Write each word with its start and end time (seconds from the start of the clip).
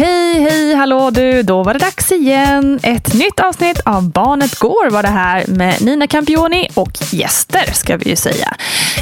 Hej, 0.00 0.40
hej, 0.40 0.74
hallå 0.74 1.10
du! 1.10 1.42
Då 1.42 1.62
var 1.62 1.72
det 1.72 1.78
dags 1.78 2.12
igen. 2.12 2.80
Ett 2.82 3.14
nytt 3.14 3.40
avsnitt 3.40 3.80
av 3.80 4.10
Barnet 4.10 4.58
Går 4.58 4.90
var 4.90 5.02
det 5.02 5.08
här 5.08 5.46
med 5.46 5.82
Nina 5.82 6.06
Campioni 6.06 6.68
och 6.74 6.90
gäster 7.12 7.72
ska 7.72 7.96
vi 7.96 8.10
ju 8.10 8.16
säga. 8.16 8.56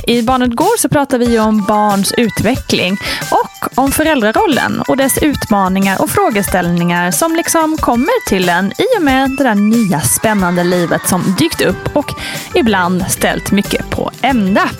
I 0.06 0.22
Barnet 0.22 0.56
Går 0.56 0.78
så 0.78 0.88
pratar 0.88 1.18
vi 1.18 1.38
om 1.38 1.64
barns 1.68 2.12
utveckling 2.12 2.96
och 3.30 3.47
om 3.74 3.92
föräldrarollen 3.92 4.80
och 4.88 4.96
dess 4.96 5.18
utmaningar 5.22 6.02
och 6.02 6.10
frågeställningar 6.10 7.10
som 7.10 7.36
liksom 7.36 7.76
kommer 7.76 8.28
till 8.28 8.48
en 8.48 8.72
i 8.72 8.98
och 8.98 9.02
med 9.02 9.30
det 9.30 9.44
där 9.44 9.54
nya 9.54 10.00
spännande 10.00 10.64
livet 10.64 11.08
som 11.08 11.34
dykt 11.38 11.60
upp 11.60 11.96
och 11.96 12.14
ibland 12.54 13.04
ställt 13.08 13.50
mycket 13.52 13.90
på 13.90 14.10
ända. 14.22 14.70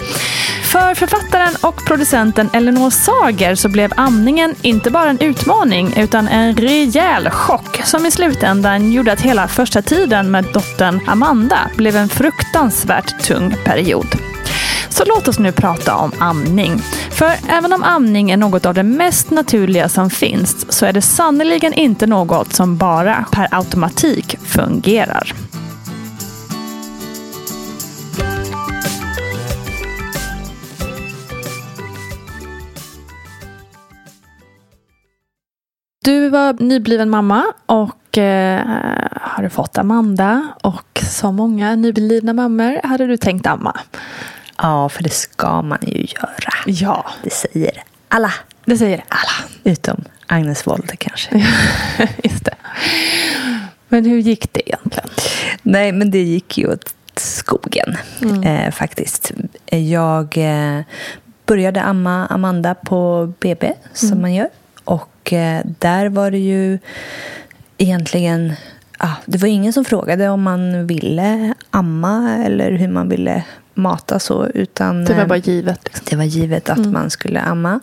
För 0.65 0.95
författaren 0.95 1.55
och 1.61 1.87
producenten 1.87 2.51
Elinor 2.53 2.91
Sager 2.91 3.55
så 3.55 3.69
blev 3.69 3.93
amningen 3.97 4.55
inte 4.62 4.91
bara 4.91 5.11
en 5.11 5.20
utmaning 5.20 5.95
utan 5.97 6.29
en 6.29 6.57
rejäl 6.57 7.31
chock 7.31 7.81
som 7.85 8.07
i 8.07 8.11
slutändan 8.11 8.92
gjorde 8.92 9.13
att 9.13 9.20
hela 9.20 9.48
första 9.48 9.83
tiden 9.83 10.31
med 10.31 10.45
dottern 10.45 11.01
Amanda 11.07 11.70
blev 11.77 11.97
en 11.97 12.09
fruktansvärt 12.09 13.25
tung 13.25 13.57
period. 13.65 14.28
Så 14.91 15.05
låt 15.05 15.28
oss 15.28 15.39
nu 15.39 15.53
prata 15.53 15.97
om 15.97 16.12
amning. 16.19 16.78
För 17.11 17.33
även 17.48 17.72
om 17.72 17.83
amning 17.83 18.31
är 18.31 18.36
något 18.36 18.67
av 18.67 18.75
det 18.75 18.83
mest 18.83 19.30
naturliga 19.30 19.89
som 19.89 20.11
finns 20.11 20.72
så 20.72 20.86
är 20.86 20.92
det 20.92 21.03
sannerligen 21.03 21.75
inte 21.75 22.06
något 22.06 22.53
som 22.53 22.77
bara 22.77 23.25
per 23.33 23.48
automatik 23.50 24.39
fungerar. 24.45 25.34
Du 36.08 36.28
var 36.28 36.52
nybliven 36.52 37.11
mamma 37.11 37.45
och 37.67 38.19
eh, 38.19 38.67
har 39.20 39.48
fått 39.48 39.78
Amanda. 39.78 40.48
Och 40.62 41.00
som 41.11 41.36
många 41.36 41.77
nyblivna 41.77 42.33
mammor 42.33 42.80
hade 42.84 43.06
du 43.06 43.17
tänkt 43.17 43.47
amma. 43.47 43.77
Ja, 44.63 44.89
för 44.89 45.02
det 45.02 45.11
ska 45.13 45.63
man 45.63 45.79
ju 45.83 46.01
göra. 46.01 46.52
Ja, 46.67 47.07
Det 47.23 47.30
säger 47.30 47.83
alla. 48.08 48.33
det 48.64 48.79
säger 48.79 49.05
alla. 49.08 49.48
Utom 49.64 50.05
Agnes 50.27 50.67
Wold 50.67 50.98
kanske. 50.98 51.30
Just 52.24 52.45
det. 52.45 52.55
Men 53.89 54.05
hur 54.05 54.19
gick 54.19 54.52
det 54.52 54.69
egentligen? 54.69 55.08
Nej, 55.63 55.92
men 55.92 56.11
det 56.11 56.23
gick 56.23 56.58
ju 56.58 56.73
åt 56.73 56.95
skogen 57.17 57.96
eh, 58.45 58.70
faktiskt. 58.70 59.33
Jag 59.70 60.36
eh, 60.36 60.80
började 61.46 61.83
amma 61.83 62.27
Amanda 62.27 62.75
på 62.75 63.33
BB, 63.40 63.73
som 63.92 64.20
man 64.20 64.35
gör. 64.35 64.48
Och 64.85 65.33
eh, 65.33 65.63
där 65.79 66.08
var 66.08 66.30
det 66.30 66.39
ju 66.39 66.79
egentligen... 67.79 68.52
Ah, 69.01 69.14
det 69.27 69.39
var 69.39 69.48
ingen 69.48 69.73
som 69.73 69.85
frågade 69.85 70.29
om 70.29 70.42
man 70.42 70.86
ville 70.86 71.55
amma 71.70 72.45
eller 72.45 72.70
hur 72.73 72.89
man 72.89 73.09
ville 73.09 73.45
mata 73.75 74.19
så. 74.19 74.47
Utan, 74.47 75.05
Det 75.05 75.14
var 75.14 75.20
eh, 75.20 75.27
bara 75.27 75.39
givet. 75.39 75.81
Liksom. 75.85 76.07
Det 76.11 76.17
var 76.17 76.25
givet 76.25 76.70
att 76.70 76.86
man 76.86 77.11
skulle 77.11 77.41
amma. 77.41 77.81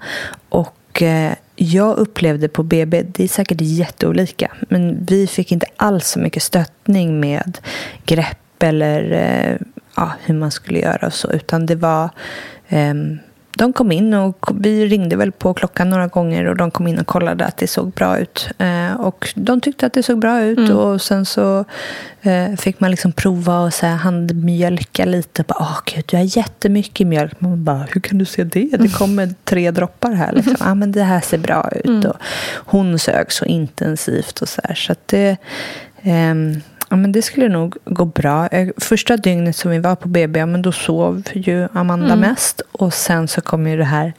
Och 0.49 1.01
eh, 1.01 1.33
jag 1.55 1.97
upplevde 1.97 2.47
på 2.47 2.63
BB, 2.63 3.01
det 3.01 3.23
är 3.23 3.27
säkert 3.27 3.61
jätteolika, 3.61 4.51
men 4.69 5.05
vi 5.05 5.27
fick 5.27 5.51
inte 5.51 5.65
alls 5.77 6.07
så 6.07 6.19
mycket 6.19 6.43
stöttning 6.43 7.19
med 7.19 7.57
grepp 8.05 8.63
eller 8.63 9.11
eh, 9.11 9.57
ja, 9.95 10.11
hur 10.23 10.35
man 10.35 10.51
skulle 10.51 10.79
göra 10.79 11.07
och 11.07 11.13
så, 11.13 11.31
utan 11.31 11.65
det 11.65 11.75
var 11.75 12.09
ehm, 12.67 13.19
de 13.57 13.73
kom 13.73 13.91
in 13.91 14.13
och 14.13 14.49
vi 14.59 14.85
ringde 14.85 15.15
väl 15.15 15.31
på 15.31 15.53
klockan 15.53 15.89
några 15.89 16.07
gånger 16.07 16.45
och 16.45 16.55
de 16.55 16.71
kom 16.71 16.87
in 16.87 16.99
och 16.99 17.07
kollade 17.07 17.45
att 17.45 17.57
det 17.57 17.67
såg 17.67 17.91
bra 17.91 18.17
ut. 18.19 18.49
Eh, 18.57 18.93
och 18.93 19.29
de 19.35 19.61
tyckte 19.61 19.85
att 19.85 19.93
det 19.93 20.03
såg 20.03 20.19
bra 20.19 20.41
ut 20.41 20.69
och 20.69 21.01
sen 21.01 21.25
så 21.25 21.65
eh, 22.21 22.55
fick 22.57 22.79
man 22.79 22.91
liksom 22.91 23.11
prova 23.11 23.59
och 23.59 23.73
så 23.73 23.85
här 23.85 23.95
handmjölka 23.95 25.05
lite. 25.05 25.43
Åh 25.47 25.79
gud, 25.85 26.03
du 26.07 26.17
har 26.17 26.37
jättemycket 26.37 27.07
mjölk. 27.07 27.41
Man 27.41 27.63
bara, 27.63 27.87
hur 27.91 28.01
kan 28.01 28.17
du 28.17 28.25
se 28.25 28.43
det? 28.43 28.69
Det 28.79 28.97
kommer 28.97 29.33
tre 29.43 29.71
droppar 29.71 30.11
här. 30.11 30.31
Liksom. 30.33 30.55
Ah, 30.65 30.75
men 30.75 30.91
det 30.91 31.03
här 31.03 31.21
ser 31.21 31.37
bra 31.37 31.69
ut. 31.83 32.05
Och 32.05 32.15
hon 32.53 32.99
sög 32.99 33.31
så 33.31 33.45
intensivt 33.45 34.41
och 34.41 34.49
så 34.49 34.61
här. 34.63 34.75
Så 34.75 34.91
att 34.91 35.07
det... 35.07 35.37
ehm, 36.01 36.61
Ja, 36.89 36.95
men 36.95 37.11
det 37.11 37.21
skulle 37.21 37.49
nog 37.49 37.77
gå 37.85 38.05
bra. 38.05 38.47
Eh, 38.47 38.69
Första 38.77 39.17
dygnet 39.17 39.55
som 39.55 39.71
vi 39.71 39.79
var 39.79 39.95
på 39.95 40.07
BB, 40.07 40.39
ja, 40.39 40.45
men 40.45 40.61
då 40.61 40.71
sov 40.71 41.23
ju 41.33 41.67
Amanda 41.73 42.15
mest. 42.15 42.61
Och 42.71 42.93
sen 42.93 43.27
så 43.27 43.41
kom 43.41 43.67
ju 43.67 43.77
det 43.77 43.83
här 43.83 44.13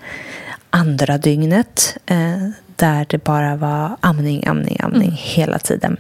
andra 0.71 1.19
dygnet 1.19 1.97
eh, 2.07 2.49
där 2.77 3.07
det 3.09 3.25
bara 3.25 3.57
var 3.57 3.97
amning, 4.01 4.47
amning, 4.47 4.81
amning 4.83 5.13
hela 5.13 5.59
tiden. 5.59 5.97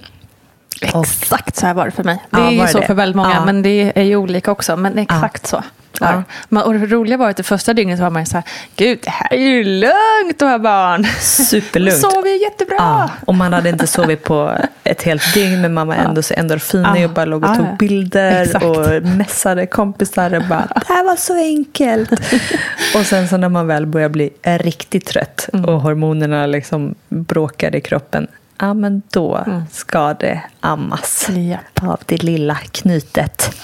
Exakt 0.81 1.56
så 1.56 1.66
här 1.66 1.75
var 1.75 1.84
det 1.84 1.91
för 1.91 2.04
mig. 2.04 2.22
Det 2.31 2.38
Ja, 2.41 2.47
är 2.47 2.50
ju 2.50 2.66
så 2.66 2.81
det? 2.81 2.87
för 2.87 2.94
väldigt 2.94 3.16
många, 3.16 3.34
Ja. 3.34 3.44
men 3.44 3.62
det 3.62 3.92
är 3.94 4.03
ju 4.03 4.16
olika 4.16 4.50
också. 4.50 4.76
Men 4.76 4.98
exakt 4.98 5.47
så. 5.47 5.56
var 6.00 6.12
det. 6.12 6.22
Ja. 6.48 6.62
Och 6.62 6.75
det 6.75 6.87
roliga 6.87 7.16
var 7.16 7.31
att 7.31 7.37
det 7.37 7.42
första 7.42 7.72
dygnet 7.75 8.00
var 8.00 8.10
man 8.10 8.26
så 8.26 8.37
här, 8.37 8.44
gud 8.76 8.98
det 9.03 9.10
här 9.10 9.34
är 9.34 9.38
ju 9.41 9.64
lugnt 9.64 10.42
att 10.42 10.48
ha 10.50 10.59
barn. 10.59 11.04
Superlugnt. 11.20 12.00
Sover 12.12 12.28
ju 12.28 12.42
jättebra. 12.42 12.76
Ja, 12.78 13.10
och 13.26 13.34
man 13.34 13.53
hade 13.53 13.69
inte 13.69 13.87
sovit 13.87 14.25
på 14.25 14.53
ett 14.84 15.03
helt 15.03 15.34
dygn 15.34 15.60
men 15.60 15.75
man 15.75 15.87
var 15.88 15.94
ändå 15.94 16.22
så 16.22 16.34
endorfinig 16.34 17.03
Ja. 17.03 17.04
och 17.04 17.10
bara 17.10 17.25
låg 17.25 17.44
och 17.44 17.50
Ja, 17.50 17.54
tog 17.56 17.66
ja. 17.66 17.76
bilder 17.78 18.43
Exakt. 18.43 18.64
och 18.64 19.03
messade 19.03 19.66
kompisar 19.66 20.34
och 20.34 20.43
bara 20.48 20.66
det 20.75 20.88
här 20.94 21.04
var 21.04 21.16
så 21.16 21.34
enkelt. 21.37 22.10
och 22.94 23.06
sen 23.06 23.28
så 23.28 23.37
när 23.37 23.48
man 23.48 23.66
väl 23.66 23.87
börjar 23.87 24.08
bli 24.08 24.31
riktigt 24.43 25.06
trött 25.06 25.48
Mm. 25.53 25.64
och 25.64 25.81
hormonerna 25.81 26.47
liksom 26.47 26.94
bråkar 27.08 27.76
i 27.76 27.81
kroppen 27.81 28.26
Ja, 28.59 28.75
men 28.75 29.03
då 29.12 29.44
ska 29.71 30.15
det 30.15 30.43
ammas 30.61 31.28
Japp. 31.28 31.83
av 31.83 32.00
det 32.06 32.22
lilla 32.22 32.55
knytet. 32.55 33.56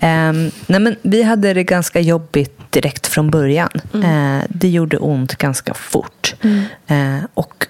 Ehm, 0.00 0.50
nej, 0.66 0.80
men 0.80 0.96
vi 1.02 1.22
hade 1.22 1.54
det 1.54 1.64
ganska 1.64 2.00
jobbigt 2.00 2.58
direkt 2.70 3.06
från 3.06 3.30
början. 3.30 3.70
Eh, 3.94 4.44
det 4.48 4.68
gjorde 4.68 4.98
ont 4.98 5.36
ganska 5.36 5.74
fort. 5.74 6.34
Eh, 6.86 7.18
och 7.34 7.66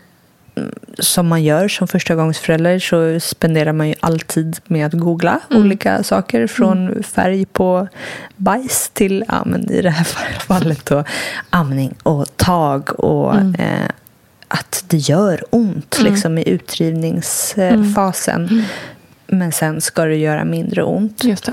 mm, 0.57 0.75
som 0.99 1.29
man 1.29 1.43
gör 1.43 1.69
som 1.69 1.89
förstagångsförälder 1.89 2.79
så 2.79 3.21
spenderar 3.21 3.73
man 3.73 3.89
ju 3.89 3.95
alltid 4.01 4.59
med 4.65 4.87
att 4.87 4.93
googla 4.93 5.41
olika 5.51 6.03
saker. 6.03 6.47
Från 6.47 7.03
färg 7.03 7.47
på 7.47 7.89
bajs 8.37 8.91
till, 8.95 9.25
ja, 9.29 9.43
men 9.47 9.71
i 9.71 9.83
det 9.83 9.91
här 9.91 10.05
fallet 10.41 10.87
då, 10.87 11.05
amning 11.51 11.95
och 12.03 12.37
tag 12.37 13.01
och 13.01 13.37
eh, 13.37 13.89
att 14.49 14.85
det 14.89 14.97
gör 14.97 15.45
ont 15.51 15.99
liksom, 16.03 16.39
i 16.39 16.49
utdrivningsfasen. 16.49 18.65
Men 19.27 19.53
sen 19.53 19.81
ska 19.81 20.05
det 20.05 20.17
göra 20.17 20.45
mindre 20.45 20.83
ont. 20.83 21.25
Just. 21.25 21.51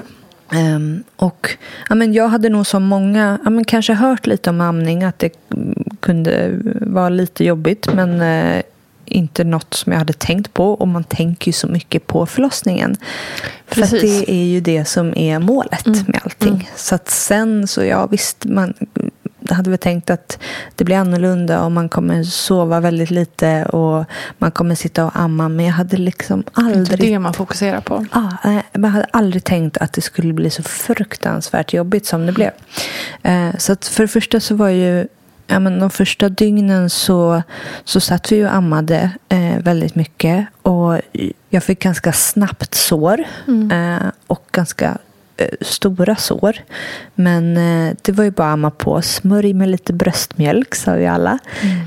Ehm, 0.52 1.04
och 1.16 1.58
ja, 1.90 1.96
men 1.96 2.14
jag 2.14 2.28
hade 2.28 2.50
nog 2.50 2.68
som 2.68 2.84
många 2.84 3.40
ja, 3.44 3.50
men 3.50 3.66
kanske 3.66 3.94
hört 3.94 4.28
lite 4.28 4.50
om 4.50 4.62
amning, 4.62 5.04
att 5.04 5.20
det 5.20 5.34
mm, 5.54 5.84
kunde 6.00 6.52
vara 6.82 7.10
lite 7.10 7.44
jobbigt, 7.44 7.94
men 7.94 8.22
eh, 8.22 8.62
inte 9.06 9.44
något 9.44 9.74
som 9.74 9.92
jag 9.92 10.00
hade 10.00 10.14
tänkt 10.14 10.54
på. 10.54 10.74
Och 10.74 10.88
man 10.88 11.04
tänker 11.04 11.48
ju 11.48 11.54
så 11.54 11.68
mycket 11.68 12.08
på 12.08 12.26
förlossningen. 12.26 12.96
För 13.68 13.82
Precis. 13.82 14.02
det 14.02 14.32
är 14.32 14.46
ju 14.46 14.62
det 14.62 14.86
som 14.86 15.18
är 15.18 15.40
målet 15.40 15.86
med 15.86 16.20
allting. 16.24 16.70
Så 16.76 16.96
att 16.96 17.10
sen 17.10 17.68
så, 17.68 17.84
ja 17.84 18.08
visst, 18.08 18.46
man 18.46 18.74
hade 19.50 19.70
väl 19.70 19.80
tänkt 19.80 20.10
att 20.10 20.40
det 20.76 20.84
blir 20.84 20.96
annorlunda 20.96 21.64
och 21.64 21.72
man 21.72 21.90
kommer 21.90 22.24
sova 22.24 22.80
väldigt 22.80 23.12
lite 23.12 23.66
och 23.66 24.06
man 24.38 24.52
kommer 24.52 24.76
sitta 24.76 25.06
och 25.06 25.12
amma. 25.14 25.50
Men 25.50 25.66
jag 25.66 25.74
hade 25.74 25.98
liksom 25.98 26.44
aldrig... 26.54 26.78
Inte 26.78 26.96
det 26.96 27.20
man 27.20 27.34
fokuserar 27.34 27.82
på. 27.82 28.06
Ah, 28.12 28.32
nej, 28.44 28.64
jag 28.72 28.86
hade 28.86 29.08
aldrig 29.12 29.44
tänkt 29.44 29.78
att 29.78 29.94
det 29.94 30.02
skulle 30.02 30.34
bli 30.34 30.50
så 30.50 30.64
fruktansvärt 30.64 31.74
jobbigt 31.74 32.06
som 32.06 32.26
det 32.26 32.32
blev. 32.32 32.52
Eh, 33.24 33.58
så 33.58 33.76
för 33.82 34.04
det 34.04 34.08
första 34.08 34.40
så 34.40 34.56
var 34.56 34.70
ju 34.70 35.08
ja, 35.48 35.60
men 35.60 35.80
de 35.80 35.90
första 35.90 36.30
dygnen 36.30 36.90
så, 36.90 37.44
så 37.84 38.00
satt 38.00 38.32
vi 38.32 38.46
och 38.46 38.56
ammade 38.56 39.12
eh, 39.30 39.58
väldigt 39.60 39.96
mycket. 39.96 40.46
Och 40.62 41.02
jag 41.50 41.64
fick 41.64 41.80
ganska 41.80 42.14
snabbt 42.14 42.76
sår. 42.76 43.24
Eh, 43.72 44.08
och 44.28 44.46
ganska 44.52 44.98
stora 45.62 46.16
sår. 46.16 46.58
Men 47.16 47.58
eh, 47.58 47.96
det 48.02 48.12
var 48.12 48.24
ju 48.24 48.32
bara 48.32 48.48
att 48.48 48.54
amma 48.54 48.72
på. 48.72 49.02
Smörj 49.02 49.54
med 49.54 49.70
lite 49.70 49.94
bröstmjölk 49.94 50.76
sa 50.76 50.94
vi 50.94 51.08
alla. 51.08 51.40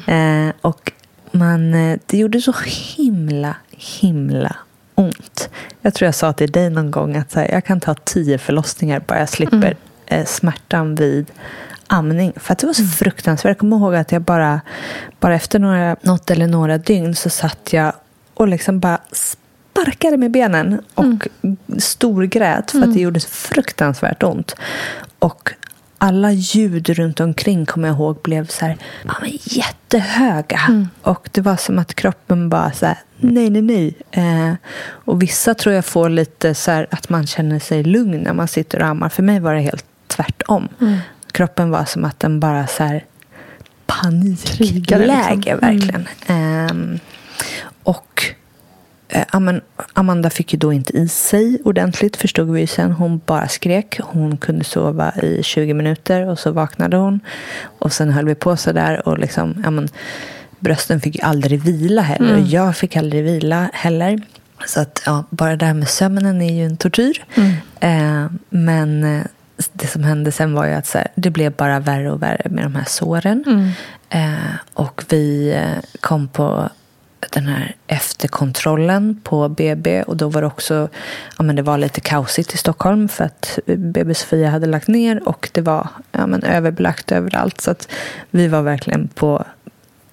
Eh, 0.07 0.55
och 0.61 0.93
man, 1.31 1.75
eh, 1.75 1.99
det 2.07 2.19
gjorde 2.19 2.41
så 2.41 2.55
himla, 2.97 3.57
himla 3.71 4.57
ont. 4.95 5.51
Jag 5.81 5.95
tror 5.95 6.07
jag 6.07 6.15
sa 6.15 6.33
till 6.33 6.53
dig 6.53 6.71
någon 6.71 6.91
gång 6.91 7.17
att 7.17 7.33
så 7.33 7.41
här, 7.41 7.51
jag 7.53 7.65
kan 7.65 7.81
ta 7.81 7.95
tio 7.95 8.39
förlossningar 8.39 9.03
bara 9.07 9.19
jag 9.19 9.29
slipper 9.29 9.77
eh, 10.07 10.25
smärtan 10.25 10.95
vid 10.95 11.27
amning. 11.87 12.33
För 12.37 12.53
att 12.53 12.59
det 12.59 12.67
var 12.67 12.75
så 12.75 12.85
fruktansvärt. 12.85 13.51
Jag 13.51 13.59
kommer 13.59 13.77
ihåg 13.77 13.95
att 13.95 14.13
jag 14.13 14.23
bara, 14.23 14.61
bara 15.21 15.35
efter 15.35 15.59
några, 15.59 15.97
något 16.03 16.31
eller 16.31 16.47
några 16.47 16.79
dygn 16.79 17.15
så 17.15 17.31
satt 17.31 17.73
jag 17.73 17.93
och 18.35 18.49
liksom 18.49 18.81
bara 18.81 18.99
sparkade 19.85 20.17
med 20.17 20.31
benen 20.31 20.83
och 20.95 21.29
storgrät 21.79 22.71
för 22.71 22.83
att 22.83 22.95
det 22.95 23.01
gjorde 23.01 23.21
så 23.21 23.29
fruktansvärt 23.29 24.23
ont. 24.23 24.57
Och 25.19 25.51
alla 25.99 26.33
ljud 26.33 26.89
runt 26.89 27.21
omkring 27.21 27.67
kommer 27.67 27.89
jag 27.89 27.97
ihåg 27.97 28.19
blev 28.23 28.47
så 28.47 28.67
här, 28.67 28.77
ja, 29.05 29.15
men 29.21 29.31
jättehöga. 29.43 30.89
Och 31.03 31.29
det 31.33 31.41
var 31.41 31.57
som 31.57 31.79
att 31.79 31.95
kroppen 31.95 32.49
bara 32.49 32.73
så 32.73 32.87
här, 32.87 32.99
nej, 33.17 33.51
nej, 33.51 33.63
nej. 33.63 33.95
Eh, 34.11 34.55
och 34.85 35.23
vissa 35.23 35.55
tror 35.55 35.75
jag 35.75 35.85
får 35.85 36.09
lite 36.09 36.55
så 36.55 36.71
här 36.71 36.87
att 36.91 37.09
man 37.09 37.27
känner 37.27 37.59
sig 37.59 37.83
lugn 37.85 38.21
när 38.21 38.33
man 38.33 38.49
sitter 38.49 38.81
och 38.83 38.87
ammar. 38.87 39.09
För 39.09 39.23
mig 39.23 39.41
var 39.41 39.55
det 39.55 39.61
helt 39.61 39.85
tvärtom. 40.07 40.69
Kroppen 41.33 41.71
var 41.71 41.85
som 41.85 42.05
att 42.05 42.21
den 42.21 42.41
bara 42.41 42.67
så 42.67 42.85
här 42.85 43.05
panikläge 43.87 44.99
liksom. 44.99 45.61
verkligen. 45.61 46.09
Och 47.83 48.23
eh, 48.27 48.35
Aman- 48.35 48.44
Amanda 49.93 50.31
fick 50.31 50.53
ju 50.53 50.59
då 50.59 50.73
inte 50.73 50.97
i 50.97 51.09
sig 51.09 51.59
ordentligt 51.65 52.17
förstod 52.17 52.51
vi 52.51 52.61
ju 52.61 52.67
sen. 52.67 52.93
Hon 52.93 53.21
bara 53.27 53.49
skrek. 53.49 54.01
Hon 54.03 54.37
kunde 54.37 54.65
sova 54.65 55.13
i 55.23 55.43
20 55.43 55.75
minuter 55.75 56.27
och 56.29 56.39
så 56.39 56.51
vaknade 56.51 56.97
hon. 56.97 57.21
Och 57.79 57.93
sen 57.93 58.11
höll 58.11 58.27
vi 58.27 58.35
på 58.35 58.57
så 58.57 58.73
där 58.73 59.09
och 59.09 59.19
liksom, 59.19 59.61
ja, 59.65 59.71
men, 59.71 59.89
brösten 60.59 61.01
fick 61.01 61.17
ju 61.17 61.23
aldrig 61.23 61.63
vila 61.63 62.03
heller. 62.03 62.35
Och 62.35 62.41
jag 62.41 62.77
fick 62.77 62.97
aldrig 62.97 63.25
vila 63.25 63.71
heller. 63.73 64.21
Så 64.67 64.81
att 64.81 65.03
ja, 65.07 65.25
bara 65.31 65.57
det 65.57 65.67
här 65.67 65.75
med 65.75 65.89
sömnen 65.89 66.43
är 66.43 66.55
ju 66.55 66.67
en 66.67 66.77
tortyr. 66.77 67.25
Eh, 67.81 68.27
men 68.51 69.05
eh, 69.05 69.23
det 69.73 69.87
som 69.87 70.05
hände 70.05 70.33
sen 70.33 70.55
var 70.55 70.67
ju 70.67 70.73
att 70.73 70.87
så 70.87 70.99
här, 70.99 71.09
det 71.15 71.31
blev 71.31 71.53
bara 71.53 71.81
värre 71.81 72.11
och 72.13 72.23
värre 72.23 72.49
med 72.51 72.65
de 72.65 72.75
här 72.75 72.85
såren. 72.85 73.45
Eh, 74.11 74.55
och 74.75 75.05
vi 75.09 75.53
eh, 75.53 75.85
kom 76.01 76.29
på 76.29 76.69
den 77.31 77.47
här 77.47 77.75
efterkontrollen 77.87 79.21
på 79.25 79.49
BB 79.49 80.03
och 80.03 80.17
då 80.17 80.29
var 80.29 80.41
det 80.41 80.47
också 80.47 80.89
ja, 81.39 81.45
men 81.45 81.57
det 81.57 81.63
var 81.63 81.79
lite 81.79 82.01
kaosigt 82.01 82.55
i 82.55 82.57
Stockholm 82.57 83.09
för 83.09 83.25
att 83.25 83.59
BB 83.67 84.15
Sofia 84.15 84.51
hade 84.51 84.67
lagt 84.67 84.89
ner 84.89 85.29
och 85.29 85.51
det 85.53 85.61
var 85.61 85.89
ja, 86.13 86.27
men 86.27 86.43
överbelagt 86.43 87.13
överallt. 87.13 87.61
Så 87.61 87.71
att 87.71 87.89
vi 88.31 88.49
var 88.49 88.63
verkligen 88.63 89.09
på 89.09 89.45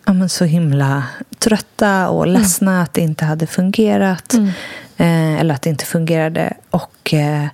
ja, 0.05 0.13
men 0.13 0.29
så 0.29 0.45
himla 0.45 1.03
trötta 1.39 2.09
och 2.09 2.27
ledsna 2.27 2.81
att 2.81 2.93
det 2.93 3.01
inte 3.01 3.25
hade 3.25 3.47
fungerat 3.47 4.33
eh, 4.97 5.39
eller 5.39 5.53
att 5.53 5.61
det 5.61 5.69
inte 5.69 5.85
fungerade. 5.85 6.53
Och 6.69 7.13
eh, 7.13 7.47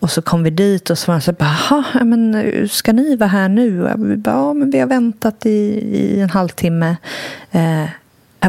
och 0.00 0.10
så 0.10 0.22
kom 0.22 0.42
vi 0.42 0.50
dit 0.50 0.90
och 0.90 0.98
så 0.98 1.12
var 1.12 1.18
de 1.18 1.20
så 1.20 1.32
bara, 1.32 1.56
"Jaha, 1.70 1.84
ja, 1.94 2.04
men 2.04 2.68
ska 2.68 2.92
ni 2.92 3.16
vara 3.16 3.28
här 3.28 3.48
nu? 3.48 3.84
Och 3.84 4.10
vi 4.10 4.16
bara, 4.16 4.34
ja, 4.34 4.52
men 4.52 4.70
vi 4.70 4.78
har 4.78 4.86
väntat 4.86 5.46
i, 5.46 5.50
i 5.96 6.20
en 6.20 6.30
halvtimme. 6.30 6.96
Eh, 7.50 7.84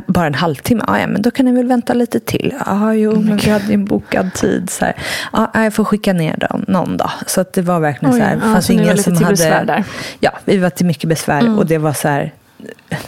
bara 0.06 0.27
en 0.27 0.33
halvtimme? 0.33 0.83
Ja, 0.88 1.00
ja, 1.00 1.07
men 1.07 1.21
då 1.21 1.31
kan 1.31 1.45
ni 1.45 1.51
väl 1.51 1.65
vänta 1.68 1.94
lite 1.94 2.19
till. 2.19 2.53
Ja, 2.65 2.94
jo, 2.94 3.19
men 3.21 3.38
vi 3.38 3.50
hade 3.50 3.65
ju 3.65 3.74
en 3.74 3.86
bokad 3.86 4.33
tid. 4.33 4.69
Så 4.69 4.86
här. 4.86 4.95
Ja, 5.33 5.51
jag 5.53 5.74
får 5.74 5.83
skicka 5.83 6.13
ner 6.13 6.38
dem 6.50 6.65
någon 6.68 6.97
dag. 6.97 7.12
Så 7.27 7.41
att 7.41 7.53
det 7.53 7.62
var 7.62 7.80
verkligen 7.80 8.13
Oj, 8.13 8.19
så 8.19 8.25
här. 8.25 8.33
ja, 8.36 8.41
fanns 8.41 8.65
så 8.65 8.74
ingen 8.74 8.97
som 8.97 9.15
hade... 9.15 9.30
besvär 9.30 9.65
där. 9.65 9.83
Ja, 10.19 10.31
vi 10.45 10.57
var 10.57 10.69
till 10.69 10.86
mycket 10.86 11.09
besvär. 11.09 11.57
Och 11.57 11.65
det 11.65 11.77
var 11.77 11.94
så 11.94 12.07
här, 12.07 12.33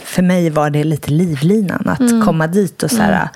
för 0.04 0.22
mig 0.22 0.50
var 0.50 0.70
det 0.70 0.84
lite 0.84 1.10
livlinan 1.10 1.88
att 1.88 2.24
komma 2.26 2.46
dit 2.46 2.82
och 2.82 2.90
så 2.90 3.02
här, 3.02 3.28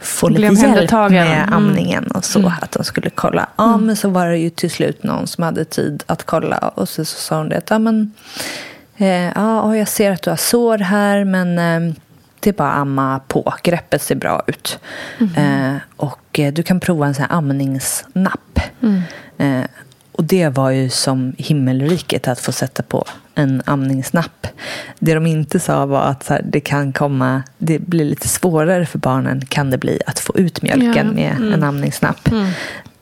få 0.00 0.26
Bli 0.26 0.50
lite 0.50 0.66
hjälp 0.66 0.90
med 0.92 1.42
Mm. 1.42 1.52
amningen 1.52 2.04
och 2.06 2.24
så. 2.24 2.52
Att 2.60 2.70
de 2.72 2.84
skulle 2.84 3.10
kolla. 3.10 3.48
Ja, 3.56 3.76
men 3.76 3.96
så 3.96 4.08
var 4.08 4.26
det 4.26 4.38
ju 4.38 4.50
till 4.50 4.70
slut 4.70 5.02
någon 5.02 5.26
som 5.26 5.44
hade 5.44 5.64
tid 5.64 6.02
att 6.06 6.24
kolla. 6.24 6.58
Och 6.58 6.88
så, 6.88 7.04
så 7.04 7.18
sa 7.18 7.38
hon 7.38 7.48
det 7.48 7.62
ja, 7.70 7.78
men, 7.78 8.12
eh, 8.96 9.06
ja, 9.08 9.76
jag 9.76 9.88
ser 9.88 10.10
att 10.10 10.22
du 10.22 10.30
har 10.30 10.36
sår 10.36 10.78
här 10.78 11.24
men 11.24 11.58
eh, 11.58 11.94
det 12.42 12.50
är 12.50 12.54
bara 12.54 12.70
att 12.72 12.78
amma 12.78 13.20
på. 13.28 13.54
Greppet 13.62 14.02
ser 14.02 14.14
bra 14.14 14.42
ut. 14.46 14.78
Eh, 15.36 15.74
och 15.96 16.38
eh, 16.38 16.52
du 16.52 16.62
kan 16.62 16.80
prova 16.80 17.06
en 17.06 17.14
sån 17.14 17.24
här 17.30 17.36
amningsnapp. 17.36 18.60
Eh, 19.38 19.60
och 20.12 20.24
det 20.24 20.48
var 20.48 20.70
ju 20.70 20.90
som 20.90 21.34
himmelriket 21.38 22.28
att 22.28 22.40
få 22.40 22.52
sätta 22.52 22.82
på 22.82 23.04
en 23.34 23.62
amningsnapp. 23.66 24.46
Det 24.98 25.14
de 25.14 25.26
inte 25.26 25.60
sa 25.60 25.86
var 25.86 26.02
att 26.02 26.28
här, 26.28 26.42
det 26.44 26.60
kan 26.60 26.92
komma, 26.92 27.42
det 27.58 27.78
blir 27.78 28.04
lite 28.04 28.28
svårare 28.28 28.86
för 28.86 28.98
barnen 28.98 29.46
kan 29.46 29.70
det 29.70 29.78
bli 29.78 30.00
att 30.06 30.18
få 30.18 30.36
ut 30.36 30.62
mjölken 30.62 31.06
Ja. 31.06 31.12
med 31.38 31.52
en 31.54 31.62
amningsnapp. 31.62 32.28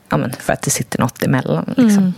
Ja, 0.08 0.16
men 0.16 0.32
för 0.32 0.52
att 0.52 0.62
det 0.62 0.70
sitter 0.70 0.98
något 1.00 1.22
emellan. 1.22 1.74
Liksom. 1.76 2.14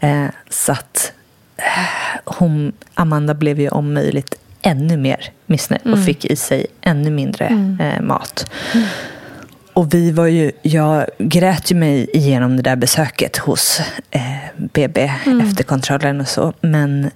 Eh, 0.00 0.26
så 0.50 0.72
att 0.72 1.12
eh, 1.56 2.20
hon, 2.24 2.72
Amanda 2.94 3.34
blev 3.34 3.60
ju 3.60 3.68
om 3.68 3.94
möjligt 3.94 4.34
ännu 4.66 4.96
mer 4.96 5.30
missnöjd 5.46 5.82
och 5.92 6.04
fick 6.04 6.24
i 6.24 6.36
sig 6.36 6.66
ännu 6.80 7.10
mindre 7.10 7.46
eh, 7.80 8.02
mat. 8.02 8.50
Och 9.72 9.94
vi 9.94 10.10
var 10.10 10.26
ju, 10.26 10.52
jag 10.62 11.06
grät 11.18 11.70
ju 11.70 11.74
mig 11.76 12.10
igenom 12.12 12.56
det 12.56 12.62
där 12.62 12.76
besöket 12.76 13.36
hos 13.36 13.80
eh, 14.10 14.20
BB 14.56 15.10
efter 15.42 15.64
kontrollen 15.64 16.20
och 16.20 16.28
så. 16.28 16.52
Men, 16.60 17.04
eh, 17.04 17.10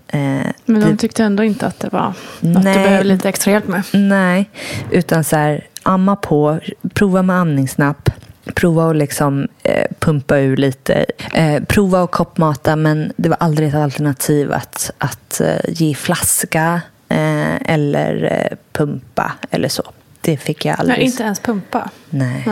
Men 0.64 0.81
de 0.81 0.91
vi- 0.91 0.97
tyckte 0.97 1.25
ändå 1.25 1.44
inte 1.44 1.67
att 1.67 1.81
det 1.81 1.88
var 1.93 2.12
något 2.41 2.64
Nej. 2.64 2.75
du 2.79 2.82
behöver 2.85 3.05
lite 3.05 3.29
extra 3.29 3.50
hjälp 3.52 3.69
med. 3.69 3.82
Nej, 3.93 4.50
utan 4.91 5.25
så 5.25 5.37
här, 5.37 5.67
amma 5.82 6.17
på, 6.17 6.58
prova 6.94 7.23
med 7.23 7.37
amningsnapp. 7.37 8.11
Prova 8.55 8.90
att 8.90 8.97
liksom, 8.97 9.49
eh, 9.62 9.85
pumpa 9.99 10.38
ur 10.38 10.57
lite. 10.57 11.07
Eh, 11.35 11.62
prova 11.62 12.02
att 12.02 12.11
koppmata, 12.11 12.76
men 12.76 13.12
det 13.16 13.28
var 13.28 13.37
aldrig 13.40 13.69
ett 13.69 13.75
alternativ 13.75 14.52
att, 14.52 14.90
att 14.99 15.40
eh, 15.40 15.57
ge 15.69 15.95
flaska 15.95 16.80
eh, 17.11 17.73
eller 17.73 18.25
eh, 18.50 18.57
pumpa 18.73 19.33
eller 19.50 19.69
så. 19.69 19.93
Det 20.21 20.37
fick 20.37 20.64
jag 20.64 20.81
aldrig. 20.81 20.99
Nej, 20.99 21.07
inte 21.07 21.23
ens 21.23 21.40
pumpa. 21.40 21.90
Nej. 22.11 22.45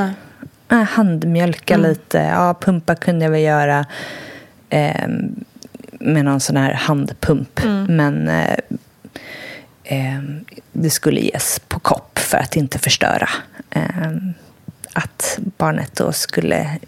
Nej. 0.68 0.84
Handmjölka 0.84 1.74
Mm. 1.74 1.90
lite. 1.90 2.18
Ja, 2.18 2.54
pumpa 2.60 2.94
kunde 2.94 3.24
jag 3.24 3.32
väl 3.32 3.40
göra 3.42 3.86
eh, 4.70 5.08
med 6.00 6.24
någon 6.24 6.40
sån 6.40 6.56
här 6.56 6.72
handpump. 6.72 7.60
Mm. 7.64 7.96
Men 7.96 8.28
eh, 8.28 8.56
eh, 9.84 10.20
det 10.72 10.90
skulle 10.90 11.20
ges 11.20 11.60
på 11.68 11.78
kopp 11.80 12.18
för 12.18 12.38
att 12.38 12.56
inte 12.56 12.78
förstöra. 12.78 13.28
Eh, 13.70 13.82
att 14.92 15.38
barnet 15.56 15.96
då 15.96 16.12
skulle... 16.12 16.78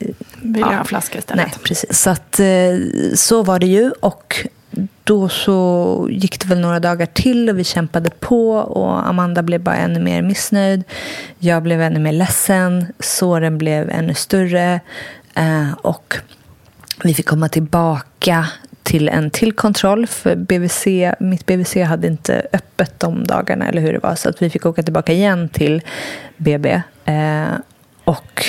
Vill 0.43 0.61
jag 0.61 0.67
ha 0.77 0.85
flaska 0.85 1.19
istället. 1.19 1.47
Nej, 1.47 1.55
precis. 1.65 1.99
Så, 2.03 2.11
att, 2.11 2.41
eh, 2.41 2.77
så 3.15 3.43
var 3.43 3.59
det 3.59 3.67
ju. 3.67 3.91
Och 3.91 4.47
då 5.05 5.29
så 5.29 6.09
gick 6.11 6.41
det 6.41 6.49
väl 6.49 6.61
några 6.61 6.81
dagar 6.81 7.07
till 7.07 7.51
och 7.51 7.59
vi 7.59 7.65
kämpade 7.65 8.11
på 8.11 8.53
och 8.53 9.09
Amanda 9.09 9.43
blev 9.43 9.61
bara 9.61 9.77
ännu 9.77 10.01
mer 10.01 10.23
missnöjd. 10.23 10.85
Jag 11.39 11.63
blev 11.63 11.83
ännu 11.83 11.99
mer 11.99 12.13
ledsen. 12.13 12.87
Såren 12.99 13.59
blev 13.59 13.91
ännu 13.91 14.15
större. 14.15 14.81
Eh, 15.35 15.73
och 15.83 16.17
vi 17.05 17.15
fick 17.15 17.27
komma 17.27 17.49
tillbaka 17.49 18.47
till 18.83 19.09
en 19.09 19.31
till 19.31 19.53
kontroll 19.53 20.07
för 20.07 20.37
BVC, 20.37 20.87
mitt 21.21 21.47
BVC 21.47 21.77
hade 21.77 22.07
inte 22.07 22.47
öppet 22.53 23.01
de 23.01 23.27
dagarna 23.27 23.69
eller 23.69 23.83
hur 23.83 23.93
det 23.93 23.99
var 23.99 24.15
så 24.15 24.29
att 24.29 24.43
vi 24.43 24.51
fick 24.51 24.67
åka 24.67 24.83
tillbaka 24.83 25.13
igen 25.13 25.49
till 25.49 25.83
BB. 26.37 26.83
Eh, 27.05 27.53
och 28.05 28.45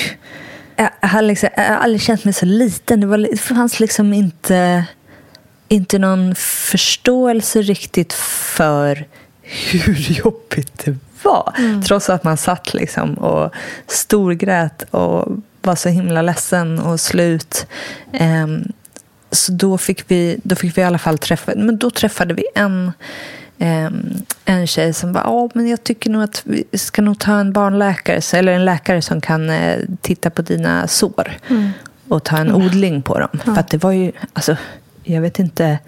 jag 0.76 1.08
har, 1.08 1.22
liksom, 1.22 1.48
jag 1.56 1.64
har 1.64 1.76
aldrig 1.76 2.02
känt 2.02 2.24
mig 2.24 2.34
så 2.34 2.46
liten. 2.46 3.00
Det, 3.00 3.06
var, 3.06 3.18
det 3.18 3.40
fanns 3.40 3.80
liksom 3.80 4.12
inte, 4.12 4.84
inte 5.72 5.98
någon 5.98 6.34
förståelse 6.34 7.62
riktigt 7.62 8.12
för 8.56 9.06
hur 9.42 9.94
jobbigt 10.24 10.84
det 10.84 10.96
var. 11.22 11.54
Trots 11.86 12.10
att 12.10 12.24
man 12.24 12.36
satt 12.36 12.74
liksom 12.74 13.14
och 13.14 13.54
storgrät 13.86 14.82
och 14.90 15.28
var 15.62 15.74
så 15.74 15.88
himla 15.88 16.22
ledsen 16.22 16.78
och 16.78 17.00
slut. 17.00 17.66
Ehm, 18.12 18.72
så 19.30 19.52
då 19.52 19.78
fick, 19.78 20.04
vi, 20.10 20.40
då 20.44 20.54
fick 20.56 20.76
vi 20.76 20.80
i 20.80 20.84
alla 20.84 20.98
fall 20.98 21.18
träffa, 21.18 21.52
men 21.56 21.78
då 21.78 21.90
träffade 21.90 22.34
vi 22.34 22.44
en, 22.54 22.92
eh, 23.58 23.90
en 24.44 24.66
tjej 24.66 24.92
som 24.92 25.12
var, 25.12 25.20
ja 25.20 25.50
men 25.54 25.68
jag 25.68 25.84
tycker 25.84 26.10
nog 26.10 26.22
att 26.22 26.42
vi 26.44 26.64
ska 26.78 27.02
nog 27.02 27.18
ta 27.18 27.32
en 27.32 27.52
barnläkare, 27.52 28.38
eller 28.38 28.52
en 28.52 28.64
läkare 28.64 29.02
som 29.02 29.20
kan 29.20 29.50
eh, 29.50 29.78
titta 30.00 30.30
på 30.30 30.42
dina 30.42 30.88
sår 30.88 31.32
Mm. 31.50 31.70
och 32.08 32.24
ta 32.24 32.36
en 32.36 32.52
odling 32.52 33.02
på 33.02 33.18
dem. 33.18 33.38
För 33.44 33.58
att 33.60 33.68
det 33.70 33.82
var 33.82 33.92
ju, 33.92 34.12
alltså, 34.32 34.56
jag 35.04 35.20
vet 35.20 35.38
inte, 35.38 35.78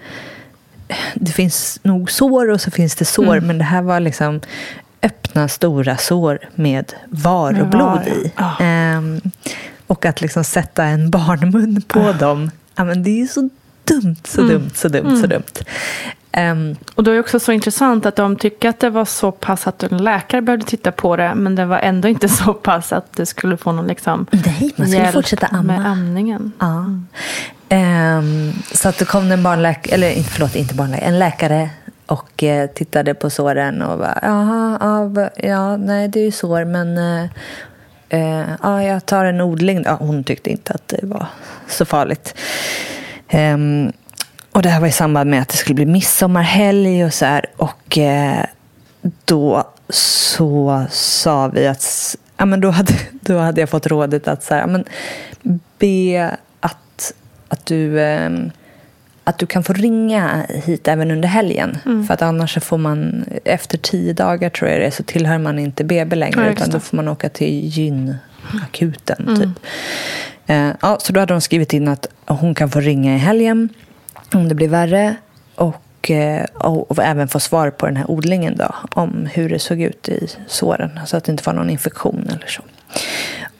det 1.15 1.31
finns 1.31 1.79
nog 1.83 2.11
sår 2.11 2.49
och 2.51 2.61
så 2.61 2.71
finns 2.71 2.95
det 2.95 3.05
sår, 3.05 3.33
Mm. 3.35 3.47
men 3.47 3.57
det 3.57 3.63
här 3.63 3.81
var 3.81 3.99
liksom 3.99 4.41
öppna 5.01 5.47
stora 5.47 5.97
sår 5.97 6.39
med 6.55 6.93
var 7.09 7.61
och 7.61 7.67
blod 7.67 7.81
var, 7.81 8.03
i. 8.07 8.31
ja. 8.37 8.57
Ehm, 8.59 9.21
och 9.87 10.05
att 10.05 10.21
liksom 10.21 10.43
sätta 10.43 10.83
en 10.83 11.09
barnmun 11.09 11.81
på 11.87 12.13
dem, 12.19 12.51
ja, 12.75 12.83
men 12.83 13.03
det 13.03 13.09
är 13.09 13.17
ju 13.17 13.27
så 13.27 13.49
dumt, 13.83 14.15
så 14.27 14.41
Mm. 14.41 14.53
dumt, 14.53 14.69
så 14.75 14.87
dumt, 14.87 15.21
så 15.21 15.27
dumt. 15.27 15.43
Ehm, 16.37 16.75
Och 16.95 17.03
då 17.03 17.11
är 17.11 17.15
det 17.15 17.19
också 17.21 17.39
så 17.39 17.51
intressant 17.51 18.05
att 18.05 18.15
de 18.15 18.35
tycker 18.35 18.69
att 18.69 18.79
det 18.79 18.89
var 18.89 19.05
så 19.05 19.31
pass 19.31 19.67
att 19.67 19.83
en 19.83 19.97
läkare 19.97 20.41
behövde 20.41 20.65
titta 20.65 20.91
på 20.91 21.15
det. 21.15 21.35
Men 21.35 21.55
det 21.55 21.65
var 21.65 21.79
ändå 21.79 22.07
inte 22.07 22.29
så 22.43 22.53
pass 22.53 22.93
att 22.93 23.15
det 23.15 23.25
skulle 23.25 23.57
få 23.57 23.71
någon 23.71 23.87
liksom 23.87 24.25
nej, 24.31 24.73
man 24.75 24.87
skulle 24.87 25.11
fortsätta 25.11 25.47
amma. 25.47 25.63
med 25.63 25.85
amningen. 25.91 26.51
Ja. 26.59 26.85
Ehm, 27.69 28.53
så 28.73 28.89
att 28.89 28.97
det 28.97 29.05
kom 29.05 29.31
en 29.31 29.43
barnläkare, 29.43 29.95
eller 29.95 30.23
förlåt, 30.23 30.55
inte 30.55 30.75
barnläkare, 30.75 31.07
en 31.07 31.19
läkare 31.19 31.69
och 32.05 32.43
eh, 32.43 32.67
tittade 32.69 33.13
på 33.13 33.29
såren 33.29 33.81
och 33.81 33.99
bara, 33.99 34.19
jaha, 34.21 34.77
ja, 34.81 35.29
ja, 35.35 35.77
nej 35.77 36.07
det 36.07 36.19
är 36.19 36.23
ju 36.25 36.31
sår 36.31 36.65
men 36.65 36.97
eh, 36.97 37.29
eh, 38.09 38.45
ja, 38.63 38.83
jag 38.83 39.05
tar 39.05 39.25
en 39.25 39.41
odling. 39.41 39.83
Ja, 39.85 39.95
hon 39.99 40.23
tyckte 40.23 40.49
inte 40.49 40.73
att 40.73 40.87
det 40.87 40.99
var 41.01 41.25
så 41.67 41.85
farligt. 41.85 42.35
Ehm, 43.27 43.91
och 44.55 44.61
det 44.61 44.69
här 44.69 44.79
var 44.79 44.87
i 44.87 44.91
samband 44.91 45.29
med 45.29 45.41
att 45.41 45.49
det 45.49 45.57
skulle 45.57 45.75
bli 45.75 45.85
midsommarhelg 45.85 47.05
och 47.05 47.13
så 47.13 47.25
här. 47.25 47.45
Och 47.57 47.97
eh, 47.97 48.45
då 49.25 49.63
så 49.89 50.85
sa 50.91 51.47
vi 51.47 51.67
att 51.67 52.15
ja, 52.37 52.45
men 52.45 52.61
då, 52.61 52.69
hade, 52.69 52.93
då 53.21 53.37
hade 53.37 53.61
jag 53.61 53.69
fått 53.69 53.87
rådet 53.87 54.27
att 54.27 54.43
så 54.43 54.53
här, 54.53 54.61
ja, 54.61 54.67
men 54.67 54.85
be 55.79 56.37
att, 56.59 57.13
att, 57.47 57.65
du, 57.65 57.99
eh, 57.99 58.29
att 59.23 59.37
du 59.37 59.45
kan 59.45 59.63
få 59.63 59.73
ringa 59.73 60.45
hit 60.49 60.87
även 60.87 61.11
under 61.11 61.27
helgen. 61.27 61.77
För 62.07 62.13
att 62.13 62.21
annars 62.21 62.57
får 62.63 62.77
man, 62.77 63.25
efter 63.45 63.77
tio 63.77 64.13
dagar 64.13 64.49
tror 64.49 64.69
jag 64.69 64.81
det 64.81 64.91
så 64.91 65.03
tillhör 65.03 65.37
man 65.37 65.59
inte 65.59 65.83
BB 65.83 66.15
längre. 66.15 66.45
Ja, 66.45 66.51
utan 66.51 66.69
då 66.69 66.79
får 66.79 66.97
man 66.97 67.07
åka 67.07 67.29
till 67.29 67.65
gynakuten. 67.65 69.35
Typ. 69.39 69.65
Eh, 70.45 70.69
ja, 70.81 70.97
så 70.99 71.13
då 71.13 71.19
hade 71.19 71.33
de 71.33 71.41
skrivit 71.41 71.73
in 71.73 71.87
att 71.87 72.07
hon 72.25 72.55
kan 72.55 72.69
få 72.69 72.79
ringa 72.79 73.15
i 73.15 73.17
helgen 73.17 73.69
om 74.35 74.49
det 74.49 74.55
blir 74.55 74.67
värre. 74.67 75.15
Och, 75.55 76.11
eh, 76.11 76.45
och, 76.53 76.91
och 76.91 77.03
även 77.03 77.27
få 77.27 77.39
svar 77.39 77.69
på 77.69 77.85
den 77.85 77.97
här 77.97 78.11
odlingen 78.11 78.57
då, 78.57 78.75
om 78.93 79.29
hur 79.33 79.49
det 79.49 79.59
såg 79.59 79.81
ut 79.81 80.09
i 80.09 80.27
såren. 80.47 80.99
Så 81.05 81.17
att 81.17 81.23
det 81.23 81.31
inte 81.31 81.43
var 81.45 81.53
någon 81.53 81.69
infektion 81.69 82.27
eller 82.29 82.47
så. 82.47 82.61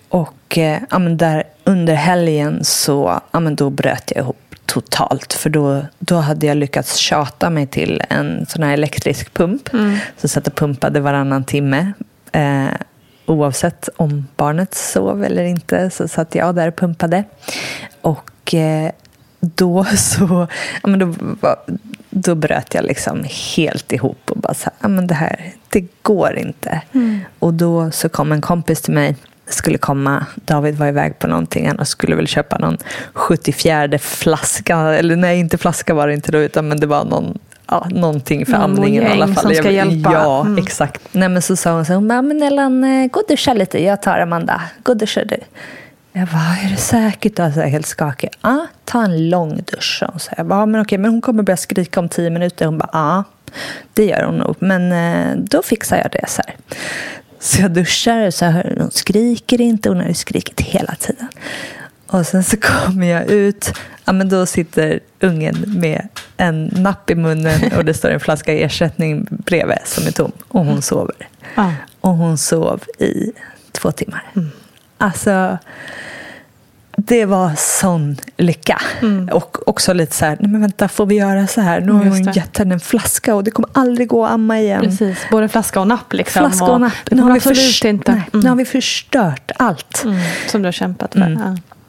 Och 0.09 0.57
eh, 0.57 0.81
ja, 0.89 0.99
där 0.99 1.43
under 1.63 1.93
helgen 1.93 2.63
så 2.63 3.21
ja, 3.31 3.39
då 3.39 3.69
bröt 3.69 4.11
jag 4.15 4.23
ihop 4.23 4.37
totalt. 4.65 5.33
För 5.33 5.49
då, 5.49 5.81
då 5.99 6.15
hade 6.15 6.45
jag 6.45 6.57
lyckats 6.57 6.95
tjata 6.95 7.49
mig 7.49 7.67
till 7.67 8.01
en 8.09 8.45
sån 8.45 8.63
här 8.63 8.73
elektrisk 8.73 9.33
pump. 9.33 9.69
Så 10.17 10.27
satt 10.27 10.47
och 10.47 10.55
pumpade 10.55 10.99
varannan 10.99 11.43
timme. 11.43 11.91
Eh, 12.31 12.67
oavsett 13.25 13.89
om 13.97 14.27
barnet 14.35 14.75
sov 14.75 15.23
eller 15.23 15.43
inte 15.43 15.89
så 15.89 16.07
satt 16.07 16.35
jag 16.35 16.55
där 16.55 16.67
och 16.67 16.75
pumpade. 16.75 17.23
Och 18.01 18.53
eh, 18.53 18.91
då 19.55 19.85
så 19.97 20.47
ja, 20.83 20.87
men 20.89 20.99
då, 20.99 21.13
då 22.09 22.35
bröt 22.35 22.73
jag 22.73 22.85
liksom 22.85 23.25
helt 23.55 23.91
ihop 23.93 24.31
och 24.31 24.37
bara 24.37 24.53
så 24.53 24.63
här, 24.63 24.73
ja, 24.81 24.87
men 24.87 25.07
det 25.07 25.15
här, 25.15 25.39
det 25.69 25.85
går 26.01 26.37
inte. 26.37 26.81
Och 27.39 27.53
då 27.53 27.91
så 27.91 28.09
kom 28.09 28.31
en 28.31 28.41
kompis 28.41 28.81
till 28.81 28.93
mig 28.93 29.15
skulle 29.47 29.77
komma, 29.77 30.25
David 30.35 30.75
var 30.77 30.87
iväg 30.87 31.19
på 31.19 31.27
någonting, 31.27 31.67
han 31.77 31.85
skulle 31.85 32.15
väl 32.15 32.27
köpa 32.27 32.57
någon 32.57 32.77
74 33.13 33.97
flaska, 33.99 34.77
eller 34.77 35.15
nej 35.15 35.39
inte 35.39 35.57
flaska 35.57 35.93
var 35.93 36.07
det 36.07 36.13
inte 36.13 36.31
då, 36.31 36.37
utan 36.37 36.67
men 36.67 36.79
det 36.79 36.87
var 36.87 37.03
någon 37.05 37.37
Ja, 37.67 37.87
någonting 37.91 38.45
för 38.45 38.53
amningen 38.53 39.03
i 39.03 39.07
alla 39.07 39.27
fall. 39.27 39.35
som 39.43 39.53
ska 39.55 39.71
hjälpa. 39.71 40.13
Ja, 40.13 40.41
Mm. 40.41 40.57
exakt. 40.63 41.01
Nej, 41.11 41.29
men 41.29 41.41
så 41.41 41.55
sa 41.55 41.71
hon 41.73 41.85
så 41.85 41.93
här, 41.93 42.21
men 42.21 42.43
Ellen, 42.43 42.83
eh, 42.83 43.07
gå 43.11 43.19
och 43.19 43.25
duscha 43.27 43.53
lite. 43.53 43.83
Jag 43.83 44.01
tar 44.01 44.19
Amanda. 44.19 44.61
Gå 44.83 44.91
och 44.91 44.97
duscha 44.97 45.23
du. 45.25 45.37
Jag 46.17 46.27
bara, 46.27 46.57
är 46.63 46.69
det 46.69 46.77
säkert? 46.77 47.39
Alltså, 47.39 47.59
jag 47.59 47.67
är 47.67 47.71
helt 47.71 47.85
skakig. 47.85 48.29
Ja, 48.41 48.67
ta 48.85 49.03
en 49.03 49.29
lång 49.29 49.63
dusch. 49.71 50.03
hon. 50.07 50.19
Så 50.19 50.31
jag 50.37 50.45
bara, 50.45 50.65
men 50.65 50.81
okej, 50.81 50.97
men 50.97 51.11
hon 51.11 51.21
kommer 51.21 51.43
börja 51.43 51.57
skrika 51.57 51.99
om 51.99 52.09
tio 52.09 52.29
minuter. 52.29 52.65
Hon 52.65 52.77
bara, 52.77 52.89
ja, 52.93 53.23
det 53.93 54.05
gör 54.05 54.23
hon 54.23 54.37
nog. 54.37 54.55
Men 54.59 54.91
eh, 54.91 55.37
då 55.37 55.61
fixar 55.61 55.97
jag 55.97 56.11
det. 56.11 56.29
Så, 56.29 56.41
här. 56.47 56.55
så 57.39 57.61
jag 57.61 57.71
duschar 57.71 58.27
och 58.27 58.33
så 58.33 58.45
här, 58.45 58.75
hon 58.79 58.91
skriker 58.91 59.61
inte. 59.61 59.89
Hon 59.89 59.99
har 59.99 60.07
ju 60.07 60.13
skrikit 60.13 60.61
hela 60.61 60.95
tiden. 60.95 61.27
Och 62.07 62.27
sen 62.27 62.43
så 62.43 62.57
kommer 62.57 63.07
jag 63.07 63.29
ut. 63.29 63.73
Ja, 64.05 64.13
men 64.13 64.29
då 64.29 64.45
sitter 64.45 64.99
ungen 65.19 65.55
med 65.67 66.07
en 66.37 66.65
napp 66.65 67.09
i 67.09 67.15
munnen 67.15 67.59
och 67.77 67.85
det 67.85 67.93
står 67.93 68.09
en 68.09 68.19
flaska 68.19 68.53
ersättning 68.53 69.27
bredvid 69.29 69.77
som 69.85 70.07
är 70.07 70.11
tom. 70.11 70.31
Och 70.47 70.65
hon 70.65 70.81
sover. 70.81 71.27
Ja. 71.55 71.73
Och 72.01 72.13
hon 72.13 72.37
sov 72.37 72.83
i 72.99 73.31
två 73.71 73.91
timmar. 73.91 74.31
Alltså, 74.97 75.57
det 76.97 77.25
var 77.25 77.51
sån 77.57 78.17
lycka. 78.37 78.81
Och 79.31 79.67
också 79.67 79.93
lite 79.93 80.15
så 80.15 80.25
här, 80.25 80.37
nej 80.39 80.51
men 80.51 80.61
vänta, 80.61 80.87
får 80.87 81.05
vi 81.05 81.15
göra 81.15 81.47
så 81.47 81.61
här? 81.61 81.81
Nu 81.81 81.91
har 81.91 82.01
Mm, 82.01 82.13
hon 82.13 82.31
gett 82.33 82.57
henne 82.57 82.73
en 82.73 82.79
flaska 82.79 83.35
och 83.35 83.43
det 83.43 83.51
kommer 83.51 83.69
aldrig 83.73 84.07
gå 84.07 84.25
att 84.25 84.31
amma 84.31 84.59
igen. 84.59 84.81
Precis, 84.81 85.17
både 85.31 85.47
flaska 85.47 85.79
och 85.79 85.87
napp. 85.87 86.13
Liksom. 86.13 86.39
Flaska 86.39 86.65
och 86.65 86.81
napp. 86.81 86.93
Nu 87.11 87.21
har, 87.21 87.33
vi 87.33 87.39
först- 87.39 87.85
inte. 87.85 88.11
nej, 88.11 88.23
nu 88.43 88.49
har 88.49 88.55
vi 88.55 88.65
förstört 88.65 89.51
allt. 89.57 90.03
Mm, 90.05 90.19
som 90.47 90.61
du 90.61 90.67
har 90.67 90.71
kämpat 90.71 91.13
för. 91.13 91.21
Mm. 91.21 91.39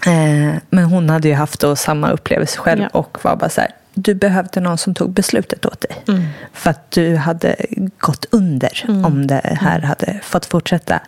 Ja. 0.04 0.12
Eh, 0.12 0.54
men 0.70 0.84
hon 0.84 1.10
hade 1.10 1.28
ju 1.28 1.34
haft 1.34 1.60
då 1.60 1.76
samma 1.76 2.10
upplevelse 2.10 2.58
själv 2.58 2.82
Ja. 2.82 2.88
och 2.88 3.18
var 3.22 3.36
bara 3.36 3.50
så 3.50 3.60
här, 3.60 3.70
du 3.98 4.14
behövde 4.14 4.60
någon 4.60 4.78
som 4.78 4.94
tog 4.94 5.10
beslutet 5.10 5.66
åt 5.66 5.80
dig. 5.80 6.02
Mm. 6.08 6.22
För 6.52 6.70
att 6.70 6.90
du 6.90 7.16
hade 7.16 7.56
gått 7.98 8.26
under 8.30 8.84
om 9.04 9.26
det 9.26 9.58
här 9.60 9.80
hade 9.80 10.20
fått 10.22 10.46
fortsätta. 10.46 11.00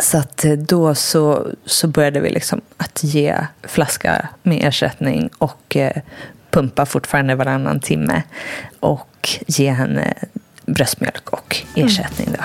Så 0.00 0.18
att 0.18 0.44
eh, 0.44 0.52
då 0.52 0.94
så, 0.94 1.46
så 1.64 1.88
började 1.88 2.20
vi 2.20 2.30
liksom 2.30 2.60
att 2.76 3.04
ge 3.04 3.36
flaska 3.62 4.28
med 4.42 4.68
ersättning 4.68 5.30
och 5.38 5.76
eh, 5.76 6.02
pumpa 6.50 6.86
fortfarande 6.86 7.34
varannan 7.34 7.80
timme. 7.80 8.22
Och 8.80 9.40
ge 9.46 9.70
henne 9.70 10.14
bröstmjölk 10.66 11.30
och 11.30 11.56
ersättning. 11.74 12.28
Då. 12.38 12.44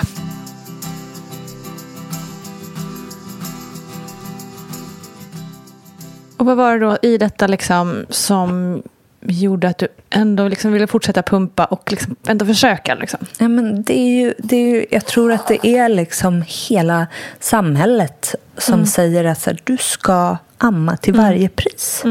Och 6.36 6.46
vad 6.46 6.56
var 6.56 6.78
det 6.78 6.86
då 6.86 6.98
i 7.02 7.18
detta 7.18 7.46
liksom 7.46 8.06
som 8.08 8.82
gjorde 9.20 9.68
att 9.68 9.78
du 9.78 9.88
ändå 10.10 10.48
liksom 10.48 10.72
ville 10.72 10.86
fortsätta 10.86 11.22
pumpa 11.22 11.64
och 11.64 11.90
liksom 11.92 12.16
ändå 12.26 12.46
försöka? 12.46 12.94
Liksom? 12.94 13.26
Ja, 13.38 13.48
men 13.48 13.82
det 13.82 13.98
är 13.98 14.20
ju, 14.20 14.34
det 14.38 14.56
är 14.56 14.68
ju, 14.68 14.86
jag 14.90 15.06
tror 15.06 15.32
att 15.32 15.48
det 15.48 15.66
är 15.66 15.88
liksom 15.88 16.44
hela 16.46 17.06
samhället 17.40 18.34
som 18.56 18.86
säger 18.86 19.24
att 19.24 19.46
här, 19.46 19.60
du 19.64 19.76
ska 19.76 20.36
amma 20.58 20.96
till 20.96 21.14
varje 21.14 21.48
pris. 21.48 22.04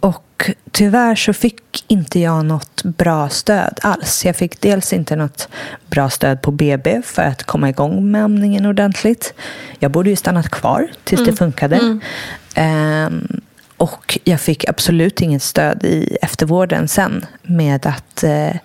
Och 0.00 0.50
tyvärr 0.70 1.14
så 1.14 1.32
fick 1.32 1.84
inte 1.88 2.20
jag 2.20 2.44
något 2.44 2.82
bra 2.84 3.28
stöd 3.28 3.78
alls. 3.82 4.24
Jag 4.24 4.36
fick 4.36 4.60
dels 4.60 4.92
inte 4.92 5.16
något 5.16 5.48
bra 5.86 6.10
stöd 6.10 6.42
på 6.42 6.50
BB 6.50 7.02
för 7.04 7.22
att 7.22 7.42
komma 7.42 7.68
igång 7.68 8.10
med 8.10 8.24
amningen 8.24 8.66
ordentligt. 8.66 9.34
Jag 9.78 9.90
borde 9.90 10.10
ju 10.10 10.16
stannat 10.16 10.48
kvar 10.48 10.90
tills 11.04 11.24
det 11.24 11.32
funkade. 11.32 12.00
Ehm, 12.54 13.40
och 13.80 14.18
jag 14.24 14.40
fick 14.40 14.68
absolut 14.68 15.20
inget 15.20 15.42
stöd 15.42 15.84
i 15.84 16.16
eftervården 16.22 16.88
sen 16.88 17.26
med 17.42 17.86
att, 17.86 18.24
eh, 18.24 18.56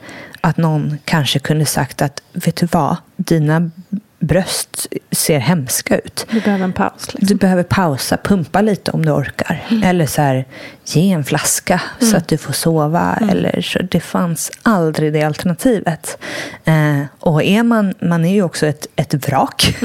att 0.42 0.58
någon 0.58 0.98
kanske 1.06 1.40
kunde 1.40 1.66
sagt 1.66 2.02
att 2.02 2.22
vet 2.34 2.56
du 2.56 2.66
vad, 2.66 2.98
dina 3.16 3.72
bröst 4.20 4.88
ser 5.12 5.40
hemska 5.40 5.98
ut. 5.98 6.28
Du 6.32 6.42
behöver 6.42 6.64
en 6.64 6.74
paus. 6.74 7.14
Liksom. 7.14 7.28
Du 7.28 7.36
behöver 7.36 7.64
pausa, 7.64 8.18
pumpa 8.24 8.62
lite 8.62 8.92
om 8.92 9.06
du 9.06 9.12
orkar. 9.12 9.68
Eller 9.84 10.06
så 10.06 10.22
här, 10.22 10.46
ge 10.86 11.12
en 11.12 11.24
flaska 11.24 11.82
så 12.00 12.18
att 12.18 12.28
du 12.28 12.38
får 12.38 12.54
sova. 12.54 13.20
Eller 13.30 13.62
så, 13.62 13.80
det 13.92 14.00
fanns 14.00 14.52
aldrig 14.64 15.14
det 15.14 15.24
alternativet. 15.24 16.18
Eh, 16.66 17.02
och 17.20 17.44
är 17.44 17.64
man, 17.64 17.94
man 18.02 18.26
är 18.26 18.34
ju 18.34 18.44
också 18.44 18.68
ett, 18.68 18.88
ett 18.96 19.28
vrak 19.28 19.78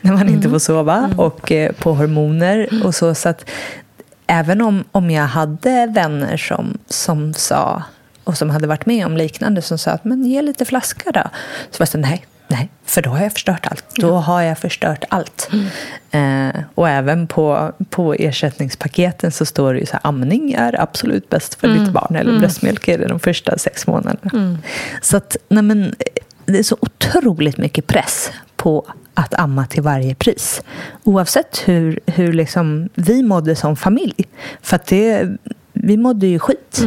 när 0.00 0.12
man 0.12 0.28
inte 0.28 0.50
får 0.50 0.58
sova 0.58 1.10
och 1.16 1.52
eh, 1.52 1.72
på 1.72 1.94
hormoner 1.94 2.68
och 2.84 2.94
så. 2.94 3.14
så 3.14 3.28
att, 3.28 3.50
även 4.28 4.60
om, 4.60 4.84
om 4.92 5.10
jag 5.10 5.26
hade 5.26 5.86
vänner 5.86 6.36
som, 6.36 6.78
som 6.86 7.34
sa 7.34 7.82
och 8.24 8.38
som 8.38 8.50
hade 8.50 8.66
varit 8.66 8.86
med 8.86 9.06
om 9.06 9.16
liknande 9.16 9.62
som 9.62 9.78
sa 9.78 9.90
att 9.90 10.04
men 10.04 10.24
ge 10.24 10.42
lite 10.42 10.64
flaska 10.64 11.12
då. 11.12 11.22
Så 11.70 11.78
var 11.78 11.86
det 11.86 11.86
så, 11.86 11.98
nej, 11.98 12.26
Nej, 12.50 12.68
för 12.84 13.02
då 13.02 13.10
har 13.10 13.22
jag 13.22 13.32
förstört 13.32 13.66
allt. 13.66 13.84
Då 13.96 14.14
har 14.14 14.42
jag 14.42 14.58
förstört 14.58 15.04
allt. 15.08 15.50
Eh, 16.10 16.60
och 16.74 16.88
även 16.88 17.26
på, 17.26 17.72
på 17.90 18.14
ersättningspaketen 18.14 19.32
så 19.32 19.46
står 19.46 19.74
det 19.74 19.80
ju 19.80 19.86
så 19.86 19.92
här, 19.92 20.00
amning 20.04 20.52
är 20.52 20.80
absolut 20.80 21.30
bäst 21.30 21.54
för 21.54 21.68
ditt 21.68 21.92
barn. 21.92 22.16
Eller 22.16 22.38
bröstmjölk 22.38 22.88
är 22.88 22.98
det 22.98 23.08
de 23.08 23.20
första 23.20 23.58
sex 23.58 23.86
månaderna. 23.86 24.58
Så 25.02 25.16
att, 25.16 25.36
nej 25.48 25.62
men, 25.62 25.94
det 26.44 26.58
är 26.58 26.62
så 26.62 26.76
otroligt 26.80 27.56
mycket 27.56 27.86
press 27.86 28.30
på 28.56 28.86
att 29.18 29.34
amma 29.34 29.66
till 29.66 29.82
varje 29.82 30.14
pris. 30.14 30.62
Oavsett 31.04 31.62
hur, 31.64 32.00
hur 32.06 32.32
liksom 32.32 32.88
vi 32.94 33.22
mådde 33.22 33.56
som 33.56 33.76
familj. 33.76 34.24
För 34.62 34.80
det, 34.88 35.28
vi 35.72 35.96
mådde 35.96 36.26
ju 36.26 36.38
skit. 36.38 36.80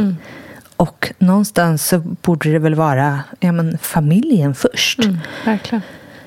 Och 0.76 1.12
någonstans 1.18 1.88
så 1.88 1.98
borde 1.98 2.52
det 2.52 2.58
väl 2.58 2.74
vara 2.74 3.20
ja, 3.40 3.52
men, 3.52 3.78
familjen 3.78 4.54
först. 4.54 5.00
Verkligen. 5.44 5.82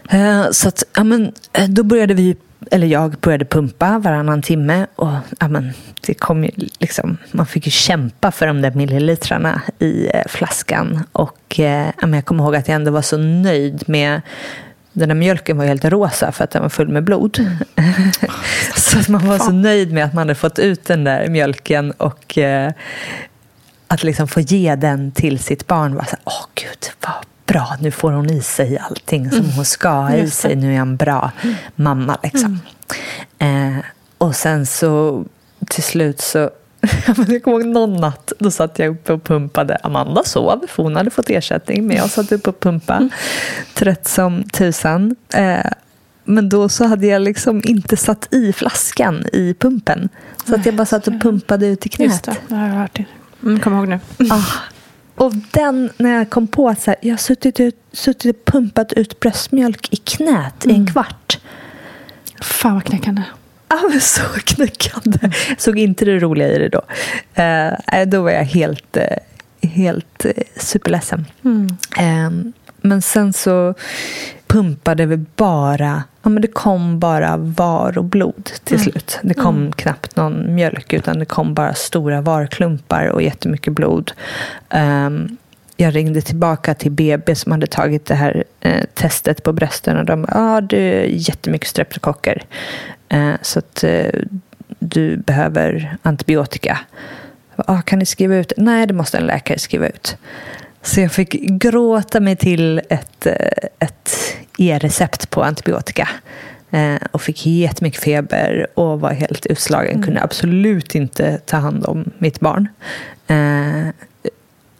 Eh, 0.09 0.45
Så 0.51 0.67
att, 0.67 0.83
ja, 0.95 1.03
men, 1.03 1.31
eh, 1.53 1.67
då 1.69 1.83
började 1.83 2.13
vi, 2.13 2.37
eller 2.71 2.87
jag 2.87 3.11
började 3.11 3.45
pumpa 3.45 3.99
varannan 3.99 4.41
timme. 4.41 4.87
Och 4.95 5.11
ja, 5.39 5.47
men, 5.47 5.73
det 6.07 6.13
kom 6.13 6.43
ju 6.43 6.51
liksom, 6.79 7.17
man 7.31 7.45
fick 7.45 7.65
ju 7.65 7.71
kämpa 7.71 8.31
för 8.31 8.47
de 8.47 8.61
där 8.61 8.71
millilitrarna 8.71 9.61
i 9.79 10.09
eh, 10.13 10.21
flaskan. 10.27 11.03
Och 11.11 11.59
ja, 11.59 11.91
men 12.01 12.13
jag 12.13 12.25
kommer 12.25 12.43
ihåg 12.43 12.55
att 12.55 12.67
jag 12.67 12.75
ändå 12.75 12.91
var 12.91 13.01
så 13.01 13.17
nöjd 13.17 13.83
med 13.87 14.21
den 14.95 15.09
där 15.09 15.15
mjölken 15.15 15.57
var 15.57 15.65
helt 15.65 15.85
rosa 15.85 16.31
för 16.31 16.43
att 16.43 16.51
den 16.51 16.61
var 16.61 16.69
full 16.69 16.87
med 16.87 17.03
blod. 17.03 17.37
så 18.75 18.99
att 18.99 19.09
man 19.09 19.27
var 19.27 19.37
så 19.37 19.51
nöjd 19.51 19.93
med 19.93 20.05
att 20.05 20.13
man 20.13 20.21
hade 20.21 20.35
fått 20.35 20.59
ut 20.59 20.85
den 20.85 21.03
där 21.03 21.27
mjölken 21.27 21.91
och 21.91 22.37
eh, 22.37 22.71
att 23.87 24.03
liksom 24.03 24.27
få 24.27 24.39
ge 24.39 24.75
den 24.75 25.11
till 25.11 25.39
sitt 25.39 25.67
barn. 25.67 25.95
Var 25.95 26.03
så 26.03 26.15
Åh 26.23 26.45
gud, 26.55 26.91
vad 27.01 27.13
bra, 27.45 27.77
nu 27.79 27.91
får 27.91 28.11
hon 28.11 28.29
i 28.29 28.41
sig 28.41 28.77
allting 28.77 29.31
som 29.31 29.49
hon 29.49 29.65
ska 29.65 29.89
ha 29.89 30.15
i 30.15 30.29
sig. 30.29 30.55
Nu 30.55 30.75
är 30.75 30.79
en 30.79 30.95
bra 30.95 31.31
mamma. 31.75 32.17
Liksom. 32.23 32.59
Eh, 33.39 33.77
och 34.17 34.35
sen 34.35 34.65
så 34.65 35.23
till 35.67 35.83
slut 35.83 36.21
så 36.21 36.49
jag 37.27 37.43
kommer 37.43 37.57
ihåg 37.57 37.65
någon 37.65 37.93
natt, 37.93 38.33
då 38.39 38.51
satt 38.51 38.79
jag 38.79 38.89
uppe 38.89 39.13
och 39.13 39.23
pumpade. 39.23 39.77
Amanda 39.83 40.23
sov, 40.23 40.65
för 40.67 40.83
hon 40.83 40.95
hade 40.95 41.09
fått 41.09 41.29
ersättning, 41.29 41.87
men 41.87 41.97
jag 41.97 42.09
satt 42.09 42.31
uppe 42.31 42.49
och 42.49 42.59
pumpade. 42.59 43.09
Trött 43.73 44.07
som 44.07 44.43
tusan. 44.43 45.15
Eh, 45.33 45.71
men 46.23 46.49
då 46.49 46.69
så 46.69 46.85
hade 46.85 47.07
jag 47.07 47.21
liksom 47.21 47.61
inte 47.65 47.97
satt 47.97 48.33
i 48.33 48.53
flaskan 48.53 49.25
i 49.33 49.53
pumpen. 49.53 50.09
Så 50.47 50.55
att 50.55 50.65
jag 50.65 50.75
bara 50.75 50.85
satt 50.85 51.07
och 51.07 51.21
pumpade 51.21 51.67
ut 51.67 51.85
i 51.85 51.89
knät. 51.89 52.07
Just 52.07 52.23
det, 52.23 52.35
det 52.47 52.55
har 52.55 52.67
jag 52.67 52.75
hört. 52.75 52.99
Mm, 53.43 53.59
kom 53.59 53.73
ihåg 53.73 53.87
nu. 53.87 53.99
Ah. 54.29 54.43
Och 55.15 55.33
den, 55.51 55.89
när 55.97 56.17
jag 56.17 56.29
kom 56.29 56.47
på 56.47 56.69
att 56.69 56.81
så 56.81 56.91
här, 56.91 56.97
jag 57.01 57.13
har 57.13 57.17
suttit, 57.17 57.59
ut, 57.59 57.75
suttit 57.91 58.37
och 58.37 58.45
pumpat 58.45 58.93
ut 58.93 59.19
bröstmjölk 59.19 59.93
i 59.93 59.95
knät 59.95 60.65
i 60.65 60.71
en 60.71 60.87
kvart. 60.87 61.39
Fan 62.41 62.73
vad 62.73 62.83
knäckande. 62.83 63.21
Ja, 63.69 63.81
men 63.89 64.01
så 64.01 64.21
knäckande. 64.45 65.19
Jag 65.49 65.61
såg 65.61 65.79
inte 65.79 66.05
det 66.05 66.19
roliga 66.19 66.47
i 66.47 66.57
det 66.57 66.69
då. 66.69 66.81
Eh, 67.33 67.73
nej, 67.91 68.05
då 68.05 68.21
var 68.21 68.31
jag 68.31 68.43
helt, 68.43 68.97
eh, 68.97 69.17
helt 69.69 70.25
eh, 70.25 70.31
superledsen. 70.57 71.25
Eh, 71.97 72.29
men 72.81 73.01
sen 73.01 73.33
så 73.33 73.73
pumpade 74.47 75.05
vi 75.05 75.17
bara, 75.17 76.03
ja 76.23 76.29
men 76.29 76.41
det 76.41 76.47
kom 76.47 76.99
bara 76.99 77.37
var 77.37 77.97
och 77.97 78.03
blod 78.03 78.51
till 78.63 78.79
slut. 78.79 79.19
Det 79.23 79.33
kom 79.33 79.71
knappt 79.71 80.15
någon 80.15 80.55
mjölk 80.55 80.93
utan 80.93 81.19
det 81.19 81.25
kom 81.25 81.53
bara 81.53 81.73
stora 81.73 82.21
varklumpar 82.21 83.07
och 83.07 83.21
jättemycket 83.21 83.73
blod. 83.73 84.11
Ehm, 84.69 85.37
jag 85.77 85.95
ringde 85.95 86.21
tillbaka 86.21 86.73
till 86.73 86.91
BB 86.91 87.35
som 87.35 87.51
hade 87.51 87.67
tagit 87.67 88.05
det 88.05 88.15
här 88.15 88.43
eh, 88.59 88.83
testet 88.93 89.43
på 89.43 89.53
brösten 89.53 89.97
och 89.97 90.05
de 90.05 90.25
ja 90.31 90.57
ah, 90.57 90.61
det 90.61 90.77
är 90.77 91.05
jättemycket 91.05 91.67
streptokocker. 91.67 92.43
Eh, 93.09 93.33
så 93.41 93.59
att 93.59 93.83
eh, 93.83 94.21
du 94.79 95.17
behöver 95.17 95.97
antibiotika. 96.01 96.79
Ah, 97.55 97.81
kan 97.81 97.99
ni 97.99 98.05
skriva 98.05 98.35
ut? 98.35 98.53
Nej, 98.57 98.87
det 98.87 98.93
måste 98.93 99.17
en 99.17 99.25
läkare 99.25 99.59
skriva 99.59 99.87
ut. 99.87 100.17
Så 100.81 101.01
jag 101.01 101.11
fick 101.11 101.31
gråta 101.31 102.19
mig 102.19 102.35
till 102.35 102.81
ett, 102.89 103.25
eh, 103.25 103.33
ett 103.79 104.11
e-recept 104.57 105.29
på 105.29 105.43
antibiotika. 105.43 106.09
Eh, 106.71 106.97
och 107.11 107.21
fick 107.21 107.45
jättemycket 107.45 108.03
feber 108.03 108.67
och 108.73 108.99
var 108.99 109.11
helt 109.11 109.45
utslagen. 109.45 110.03
Kunde 110.03 110.21
absolut 110.21 110.95
inte 110.95 111.37
ta 111.45 111.57
hand 111.57 111.85
om 111.85 112.11
mitt 112.17 112.39
barn. 112.39 112.67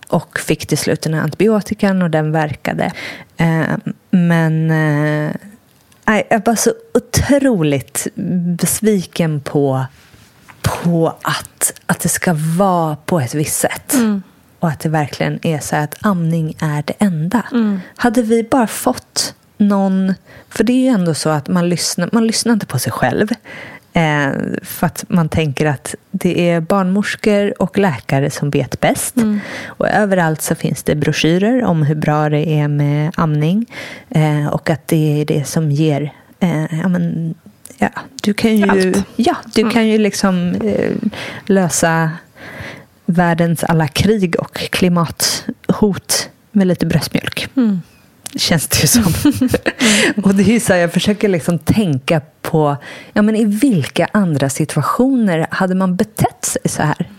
Och 0.08 0.40
fick 0.40 0.66
till 0.66 0.78
slut 0.78 1.02
den 1.02 1.14
här 1.14 1.22
antibiotikan 1.22 2.02
och 2.02 2.10
den 2.10 2.32
verkade. 2.32 2.92
Eh, 3.38 3.78
men 4.10 4.72
eh, 4.72 5.36
jag 6.30 6.46
var 6.46 6.56
så 6.56 6.74
otroligt 6.94 8.08
besviken 8.60 9.42
på, 9.42 9.86
på 10.62 11.16
att, 11.22 11.74
att 11.86 12.00
det 12.00 12.10
ska 12.10 12.36
vara 12.58 12.96
på 12.96 13.20
ett 13.20 13.34
visst 13.34 13.60
sätt. 13.60 13.94
Och 14.60 14.70
att 14.70 14.80
det 14.80 14.90
verkligen 14.90 15.40
är 15.46 15.60
så 15.60 15.76
att 15.76 15.96
amning 16.06 16.56
är 16.60 16.84
det 16.88 16.94
enda. 17.00 17.44
Hade 17.96 18.22
vi 18.22 18.44
bara 18.44 18.68
fått 18.68 19.36
någon... 19.58 20.14
För 20.50 20.64
det 20.64 20.74
är 20.74 20.82
ju 20.82 20.88
ändå 20.88 21.14
så 21.14 21.30
att 21.30 21.48
man 21.48 21.70
lyssnar, 21.70 22.10
man 22.12 22.28
lyssnar 22.28 22.54
inte 22.54 22.66
på 22.66 22.80
sig 22.80 22.92
själv. 22.92 23.28
Eh, 23.96 24.32
för 24.62 24.88
att 24.88 25.06
man 25.08 25.30
tänker 25.30 25.66
att 25.66 25.96
det 26.12 26.50
är 26.50 26.62
barnmorskor 26.62 27.62
och 27.62 27.78
läkare 27.78 28.30
som 28.30 28.50
vet 28.50 28.80
bäst. 28.80 29.16
Och 29.66 29.90
överallt 29.90 30.42
så 30.42 30.56
finns 30.56 30.84
det 30.84 30.96
broschyrer 30.96 31.64
om 31.64 31.84
hur 31.84 31.96
bra 31.96 32.30
det 32.30 32.50
är 32.50 32.68
med 32.68 33.12
amning. 33.16 33.66
Eh, 34.10 34.48
och 34.48 34.70
att 34.70 34.88
det 34.88 35.22
är 35.22 35.26
det 35.26 35.48
som 35.48 35.72
ger... 35.72 36.14
Eh, 36.40 36.80
ja, 36.82 36.88
men, 36.88 37.36
ja, 37.78 37.90
du 38.22 38.34
kan 38.34 38.58
ju, 38.58 38.70
Allt. 38.70 39.04
ja, 39.16 39.36
du 39.54 39.70
kan 39.70 39.88
ju 39.88 39.98
liksom 39.98 40.56
eh, 40.56 40.92
lösa 41.46 42.12
världens 43.06 43.64
alla 43.64 43.88
krig 43.88 44.36
och 44.40 44.56
klimathot 44.56 46.30
med 46.52 46.68
lite 46.68 46.86
bröstmjölk. 46.86 47.48
Känns 48.36 48.68
det 48.68 48.82
ju 48.82 48.88
som. 48.88 49.04
och 50.24 50.36
det 50.36 50.56
är 50.56 50.60
så 50.60 50.74
här, 50.74 50.80
jag 50.80 50.94
försöker 50.94 51.30
liksom 51.30 51.60
tänka 51.60 52.22
på 52.42 52.78
ja, 53.14 53.22
men 53.22 53.36
i 53.36 53.46
vilka 53.46 54.08
andra 54.12 54.50
situationer 54.50 55.48
hade 55.52 55.76
man 55.76 55.96
betett 55.96 56.46
sig 56.46 56.62
så 56.66 56.84
här? 56.84 57.10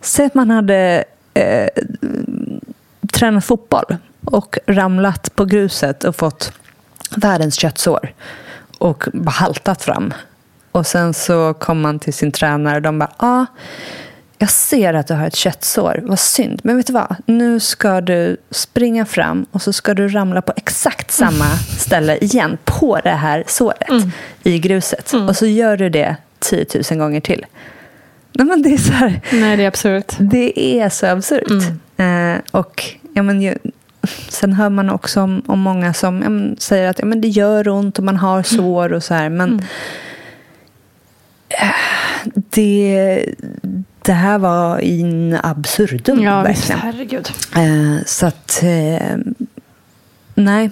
Säg 0.00 0.26
att 0.26 0.34
man 0.34 0.50
hade 0.50 1.04
eh, 1.34 1.68
tränat 3.12 3.44
fotboll 3.44 3.96
och 4.24 4.58
ramlat 4.66 5.36
på 5.36 5.44
gruset 5.44 6.04
och 6.04 6.16
fått 6.16 6.52
världens 7.16 7.54
köttsår 7.54 8.12
och 8.78 9.04
bara 9.12 9.30
haltat 9.30 9.82
fram. 9.82 10.14
Och 10.72 10.86
sen 10.86 11.14
så 11.14 11.54
kom 11.54 11.80
man 11.80 11.98
till 11.98 12.14
sin 12.14 12.32
tränare 12.32 12.76
och 12.76 12.82
de 12.82 12.98
bara, 12.98 13.12
ah, 13.16 13.46
jag 14.38 14.50
ser 14.50 14.94
att 14.94 15.06
du 15.06 15.14
har 15.14 15.26
ett 15.26 15.36
köttsår, 15.36 16.00
vad 16.02 16.18
synd. 16.18 16.60
Men 16.64 16.76
vet 16.76 16.86
du 16.86 16.92
vad, 16.92 17.16
nu 17.26 17.60
ska 17.60 18.00
du 18.00 18.36
springa 18.50 19.06
fram 19.06 19.46
och 19.50 19.62
så 19.62 19.72
ska 19.72 19.94
du 19.94 20.08
ramla 20.08 20.42
på 20.42 20.52
exakt 20.56 21.10
samma 21.10 21.56
ställe 21.78 22.16
igen, 22.16 22.58
på 22.64 23.00
det 23.04 23.10
här 23.10 23.44
såret 23.46 23.88
i 24.42 24.58
gruset. 24.58 25.12
Och 25.28 25.36
så 25.36 25.46
gör 25.46 25.76
du 25.76 25.88
det 25.88 26.16
10 26.38 26.66
000 26.90 26.98
gånger 26.98 27.20
till. 27.20 27.46
Nej, 28.32 28.46
men 28.46 28.62
det 28.62 28.74
är 28.74 28.78
så 28.78 28.92
här, 28.92 29.20
Nej, 29.32 29.56
det 29.56 29.62
är 29.62 29.68
absurt. 29.68 30.16
det 30.18 30.60
är 30.60 30.88
så 30.88 31.06
absurt. 31.06 31.62
Eh, 31.96 32.36
och 32.50 32.84
ja, 33.14 33.22
men, 33.22 33.42
ju, 33.42 33.54
sen 34.28 34.52
hör 34.52 34.68
man 34.68 34.90
också 34.90 35.20
om, 35.20 35.42
om 35.46 35.60
många 35.60 35.94
som 35.94 36.22
ja, 36.22 36.28
men, 36.28 36.56
säger 36.58 36.90
att 36.90 36.98
ja, 36.98 37.04
men 37.04 37.20
det 37.20 37.28
gör 37.28 37.68
ont 37.68 37.98
och 37.98 38.04
man 38.04 38.16
har 38.16 38.42
sår 38.42 38.92
och 38.92 39.02
så 39.02 39.14
här. 39.14 39.28
Men 39.28 39.62
eh, 41.48 41.70
det, 42.34 43.24
det 44.06 44.12
här 44.12 44.38
var 44.38 44.78
in 44.78 45.38
absurdum 45.42 46.22
Ja, 46.22 46.42
visst. 46.42 46.70
verkligen. 46.70 46.80
Herregud. 46.80 47.28
Eh, 47.56 48.04
så 48.06 48.26
att, 48.26 48.62
eh, 48.62 49.16
nej, 50.34 50.70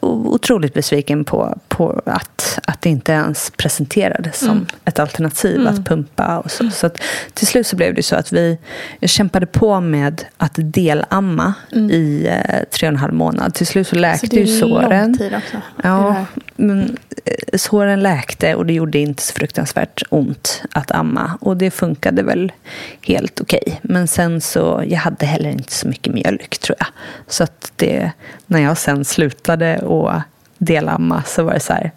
otroligt 0.00 0.74
besviken 0.74 1.24
på, 1.24 1.58
på 1.76 2.02
att, 2.06 2.58
att 2.64 2.82
det 2.82 2.90
inte 2.90 3.12
ens 3.12 3.52
presenterades 3.56 4.38
som 4.38 4.66
ett 4.84 4.98
alternativ 4.98 5.66
att 5.66 5.84
pumpa. 5.84 6.38
Och 6.38 6.50
så. 6.50 6.70
så 6.70 6.86
att, 6.86 7.00
till 7.34 7.46
slut 7.46 7.66
så 7.66 7.76
blev 7.76 7.94
det 7.94 8.02
så 8.02 8.16
att 8.16 8.32
vi 8.32 8.58
kämpade 9.02 9.46
på 9.46 9.80
med 9.80 10.24
att 10.36 10.52
delamma 10.56 11.54
i 11.90 12.26
eh, 12.26 12.60
tre 12.70 12.88
och 12.88 12.92
en 12.92 12.96
halv 12.96 13.14
månad. 13.14 13.54
Till 13.54 13.66
slut 13.66 13.88
så 13.88 13.96
läkte 13.96 14.26
Så 14.26 14.36
ju 14.36 14.60
lång 14.60 14.82
såren. 14.82 15.18
tid 15.18 15.34
också. 15.34 15.56
Ja, 15.82 16.24
men 16.56 16.96
eh, 17.24 17.58
såren 17.58 18.02
läkte 18.02 18.54
och 18.54 18.66
det 18.66 18.72
gjorde 18.72 18.98
inte 18.98 19.22
så 19.22 19.32
fruktansvärt 19.32 20.02
ont 20.08 20.62
att 20.72 20.90
amma. 20.90 21.38
Och 21.40 21.56
det 21.56 21.70
funkade 21.70 22.22
väl 22.22 22.52
helt 23.00 23.40
okej. 23.40 23.80
Men 23.82 24.08
sen 24.08 24.40
så, 24.40 24.82
jag 24.86 24.98
hade 24.98 25.26
heller 25.26 25.50
inte 25.50 25.72
så 25.72 25.88
mycket 25.88 26.14
mjölk 26.14 26.58
tror 26.58 26.76
jag. 26.78 26.88
Så 27.26 27.44
att 27.44 27.72
det, 27.76 28.10
när 28.46 28.60
jag 28.60 28.78
sen 28.78 29.04
slutade 29.04 29.78
och 29.78 30.12
delamma 30.58 31.22
så 31.26 31.42
var 31.42 31.54
det 31.54 31.60
så 31.60 31.72
här, 31.72 31.92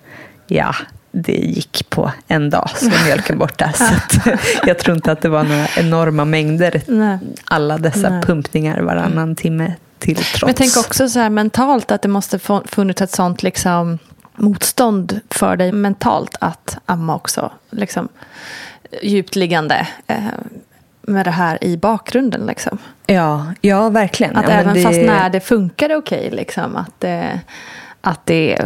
ja, 0.47 0.75
det 1.11 1.33
gick 1.33 1.89
på 1.89 2.11
en 2.27 2.49
dag 2.49 2.69
så 2.75 2.89
var 2.89 3.05
mjölken 3.05 3.37
borta. 3.37 3.71
Så 3.75 4.31
jag 4.65 4.79
tror 4.79 4.95
inte 4.95 5.11
att 5.11 5.21
det 5.21 5.29
var 5.29 5.43
några 5.43 5.67
enorma 5.77 6.25
mängder 6.25 6.81
Nej. 6.87 7.19
alla 7.45 7.77
dessa 7.77 8.09
Nej. 8.09 8.21
pumpningar 8.21 8.81
varannan 8.81 9.35
timme 9.35 9.73
till 9.99 10.15
trots. 10.15 10.45
Men 10.45 10.53
tänk 10.53 10.77
också 10.77 11.09
så 11.09 11.19
här 11.19 11.29
mentalt 11.29 11.91
att 11.91 12.01
det 12.01 12.07
måste 12.07 12.39
funnits 12.65 13.01
ett 13.01 13.11
sånt 13.11 13.43
liksom 13.43 13.99
motstånd 14.35 15.19
för 15.29 15.55
dig 15.55 15.71
mentalt 15.71 16.35
att 16.39 16.77
amma 16.85 17.15
också. 17.15 17.51
Liksom, 17.69 18.07
djupt 19.01 19.35
liggande 19.35 19.87
eh, 20.07 20.17
med 21.01 21.25
det 21.25 21.31
här 21.31 21.63
i 21.63 21.77
bakgrunden. 21.77 22.45
Liksom. 22.45 22.77
Ja, 23.05 23.45
ja 23.61 23.89
verkligen. 23.89 24.35
Att 24.35 24.45
ja, 24.45 24.51
även 24.51 24.73
det- 24.73 24.83
fast 24.83 24.99
när 24.99 25.29
det 25.29 25.39
funkade 25.39 25.95
okej, 25.95 26.29
liksom, 26.31 26.75
att, 26.75 26.99
det, 26.99 27.39
att 28.01 28.25
det 28.25 28.57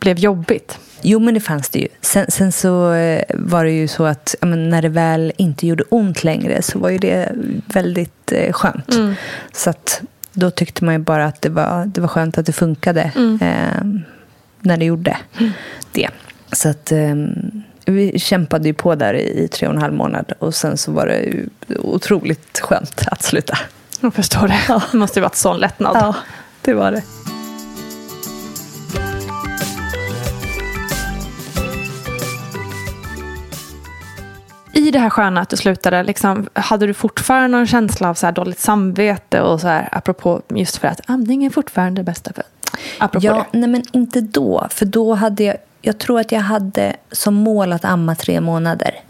blev 0.00 0.18
jobbigt. 0.18 0.78
Jo, 1.02 1.18
men 1.18 1.34
det 1.34 1.40
fanns 1.40 1.68
det 1.68 1.78
ju. 1.78 1.88
Sen, 2.00 2.26
sen 2.28 2.52
så 2.52 2.92
eh, 2.92 3.22
var 3.34 3.64
det 3.64 3.70
ju 3.70 3.88
så 3.88 4.04
att 4.04 4.34
ja, 4.40 4.46
men 4.46 4.68
när 4.70 4.82
det 4.82 4.88
väl 4.88 5.32
inte 5.36 5.66
gjorde 5.66 5.84
ont 5.88 6.24
längre 6.24 6.62
så 6.62 6.78
var 6.78 6.90
ju 6.90 6.98
det 6.98 7.32
väldigt 7.66 8.32
eh, 8.32 8.52
skönt. 8.52 8.94
Mm. 8.94 9.14
Så 9.52 9.70
att 9.70 10.02
då 10.32 10.50
tyckte 10.50 10.84
man 10.84 10.94
ju 10.94 10.98
bara 10.98 11.24
att 11.24 11.42
det 11.42 11.48
var, 11.48 11.86
det 11.86 12.00
var 12.00 12.08
skönt 12.08 12.38
att 12.38 12.46
det 12.46 12.52
funkade 12.52 13.12
Mm. 13.16 13.38
eh, 13.42 14.02
när 14.60 14.76
det 14.76 14.84
gjorde 14.84 15.16
det. 15.92 16.10
Så 16.52 16.68
att 16.68 16.92
eh, 16.92 17.14
vi 17.86 18.18
kämpade 18.18 18.68
ju 18.68 18.74
på 18.74 18.94
där 18.94 19.14
i, 19.14 19.48
tre 19.48 19.68
och 19.68 19.74
en 19.74 19.80
halv 19.82 19.94
månad 19.94 20.32
och 20.38 20.54
sen 20.54 20.76
så 20.76 20.92
var 20.92 21.06
det 21.06 21.18
ju 21.18 21.48
otroligt 21.78 22.60
skönt 22.60 23.02
att 23.06 23.22
sluta. 23.22 23.58
Jag 24.00 24.14
förstår 24.14 24.48
det. 24.48 24.80
Det 24.92 24.98
måste 24.98 25.18
ju 25.18 25.22
varit 25.22 25.36
sån 25.36 25.58
lättnad. 25.58 25.96
Ja, 25.96 26.14
det 26.62 26.74
var 26.74 26.92
det. 26.92 27.02
I 34.84 34.90
det 34.90 34.98
här 34.98 35.10
sköna 35.10 35.40
att 35.40 35.48
du 35.48 35.56
slutade, 35.56 36.02
liksom, 36.02 36.48
hade 36.54 36.86
du 36.86 36.94
fortfarande 36.94 37.48
någon 37.48 37.66
känsla 37.66 38.08
av 38.08 38.14
så 38.14 38.26
här 38.26 38.32
dåligt 38.32 38.58
samvete 38.60 39.40
och 39.40 39.60
så 39.60 39.68
här, 39.68 39.88
apropå 39.92 40.42
just 40.48 40.76
för 40.76 40.88
att 40.88 41.00
amning 41.06 41.44
är 41.44 41.50
fortfarande 41.50 42.00
det 42.00 42.04
bästa 42.04 42.32
för 42.32 42.44
apropå 42.98 43.26
Ja, 43.26 43.46
det. 43.52 43.58
nej 43.58 43.68
men 43.68 43.82
inte 43.92 44.20
då. 44.20 44.66
För 44.70 44.86
då 44.86 45.14
hade 45.14 45.44
jag, 45.44 45.56
jag 45.82 45.98
tror 45.98 46.20
att 46.20 46.32
jag 46.32 46.40
hade 46.40 46.96
som 47.12 47.34
mål 47.34 47.72
att 47.72 47.84
amma 47.84 48.14
tre 48.14 48.40
månader. 48.40 49.00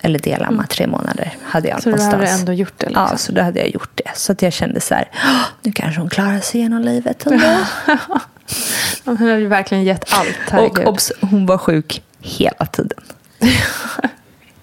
Eller 0.00 0.18
delamma 0.18 0.66
tre 0.66 0.86
månader 0.86 1.34
hade 1.42 1.68
jag 1.68 1.82
Så 1.82 1.88
du 1.88 1.96
någonstans. 1.96 2.14
hade 2.30 2.40
ändå 2.40 2.52
gjort 2.52 2.74
det? 2.76 2.86
Liksom. 2.86 3.08
Ja, 3.10 3.16
så 3.16 3.32
då 3.32 3.42
hade 3.42 3.58
jag 3.60 3.68
gjort 3.68 3.90
det. 3.94 4.10
Så 4.14 4.32
att 4.32 4.42
jag 4.42 4.52
kände 4.52 4.80
så 4.80 4.94
här, 4.94 5.08
"Åh, 5.14 5.42
nu 5.62 5.72
kanske 5.72 6.00
hon 6.00 6.10
klarar 6.10 6.40
sig 6.40 6.60
genom 6.60 6.82
livet 6.82 7.26
ändå. 7.26 7.46
Hon 9.04 9.16
hade 9.16 9.38
ju 9.38 9.46
verkligen 9.46 9.84
gett 9.84 10.12
allt. 10.12 10.28
Och 10.46 10.52
herregud. 10.52 10.86
obs, 10.86 11.12
hon 11.20 11.46
var 11.46 11.58
sjuk 11.58 12.02
hela 12.20 12.66
tiden. 12.66 12.98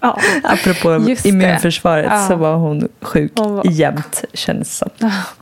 ja. 0.04 0.18
Apropå 0.44 1.08
Just 1.10 1.26
immunförsvaret 1.26 2.06
Ja. 2.10 2.28
så 2.28 2.34
var 2.36 2.54
hon 2.56 2.88
sjuk 3.02 3.32
Hon 3.36 3.54
var- 3.54 3.64
jämt 3.70 4.24
känns 4.32 4.76
som. 4.78 4.90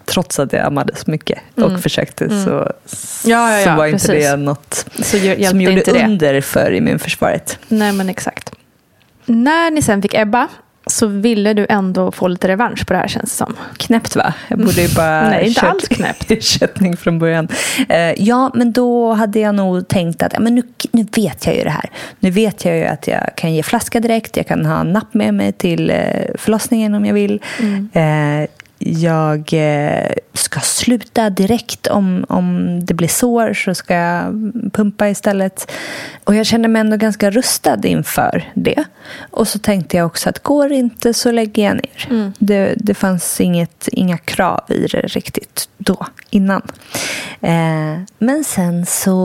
Trots 0.04 0.38
att 0.38 0.52
jag 0.52 0.66
ammade 0.66 0.96
så 0.96 1.10
mycket 1.10 1.38
och 1.54 1.80
försökte 1.80 2.28
så, 2.44 2.50
Mm. 2.50 2.72
Ja, 3.24 3.52
ja, 3.52 3.58
ja, 3.58 3.64
så 3.64 3.76
var 3.76 3.86
inte 3.86 4.06
precis. 4.08 4.30
det 4.30 4.36
något 4.36 4.86
Så 4.96 5.18
som 5.50 5.60
gjorde 5.60 5.76
inte 5.78 6.04
under 6.04 6.40
för 6.40 6.72
immunförsvaret. 6.72 7.58
Nej, 7.68 7.92
men 7.92 8.08
exakt. 8.08 8.52
När 9.24 9.70
ni 9.70 9.82
sen 9.82 10.02
fick 10.02 10.14
Ebba 10.14 10.48
så 10.92 11.06
ville 11.06 11.54
du 11.54 11.66
ändå 11.68 12.12
få 12.12 12.28
lite 12.28 12.48
revansch 12.48 12.86
på 12.86 12.92
det 12.92 12.98
här 12.98 13.08
känns 13.08 13.30
det 13.30 13.36
som. 13.36 13.56
Knäppt 13.76 14.16
va? 14.16 14.34
Jag 14.48 14.58
borde 14.58 14.82
ju 14.82 14.88
bara 14.96 15.28
Nej, 15.28 15.48
inte 15.48 15.60
alls 15.60 15.88
knäppt. 15.88 16.30
ersättning 16.30 16.96
från 16.96 17.18
början. 17.18 17.48
Eh, 17.88 17.98
ja, 18.22 18.50
men 18.54 18.72
då 18.72 19.12
hade 19.12 19.40
jag 19.40 19.54
nog 19.54 19.88
tänkt 19.88 20.22
att 20.22 20.32
ja, 20.32 20.40
men 20.40 20.54
nu, 20.54 20.62
nu 20.92 21.06
vet 21.16 21.46
jag 21.46 21.56
ju 21.56 21.64
det 21.64 21.70
här. 21.70 21.90
Nu 22.20 22.30
vet 22.30 22.64
jag 22.64 22.76
ju 22.76 22.84
att 22.84 23.06
jag 23.06 23.36
kan 23.36 23.54
ge 23.54 23.62
flaska 23.62 24.00
direkt. 24.00 24.36
Jag 24.36 24.46
kan 24.46 24.66
ha 24.66 24.80
en 24.80 24.92
napp 24.92 25.14
med 25.14 25.34
mig 25.34 25.52
till 25.52 25.90
eh, 25.90 25.96
förlossningen 26.38 26.94
om 26.94 27.06
jag 27.06 27.14
vill. 27.14 27.40
Eh, 27.92 28.48
jag 28.86 29.52
eh, 29.52 30.12
ska 30.32 30.60
sluta 30.60 31.30
direkt 31.30 31.86
om, 31.86 32.24
om 32.28 32.78
det 32.84 32.94
blir 32.94 33.08
sår 33.08 33.54
så 33.54 33.74
ska 33.74 33.94
jag 33.94 34.52
pumpa 34.72 35.08
istället. 35.08 35.72
Och 36.24 36.34
jag 36.34 36.46
kände 36.46 36.68
mig 36.68 36.80
ändå 36.80 36.96
ganska 36.96 37.30
rustad 37.30 37.78
inför 37.84 38.50
det. 38.54 38.84
Och 39.30 39.48
så 39.48 39.58
tänkte 39.58 39.96
jag 39.96 40.06
också 40.06 40.28
att 40.28 40.42
går 40.42 40.68
det 40.68 40.74
inte 40.74 41.14
så 41.14 41.30
lägger 41.30 41.64
jag 41.64 41.76
ner. 41.76 42.32
Det, 42.38 42.74
det 42.76 42.94
fanns 42.94 43.40
inget, 43.40 43.88
inga 43.92 44.18
krav 44.18 44.64
i 44.68 44.86
det 44.86 45.00
riktigt 45.00 45.68
då, 45.78 46.06
innan. 46.30 46.62
Eh, 47.40 48.00
men 48.18 48.44
sen 48.44 48.86
så 48.86 49.20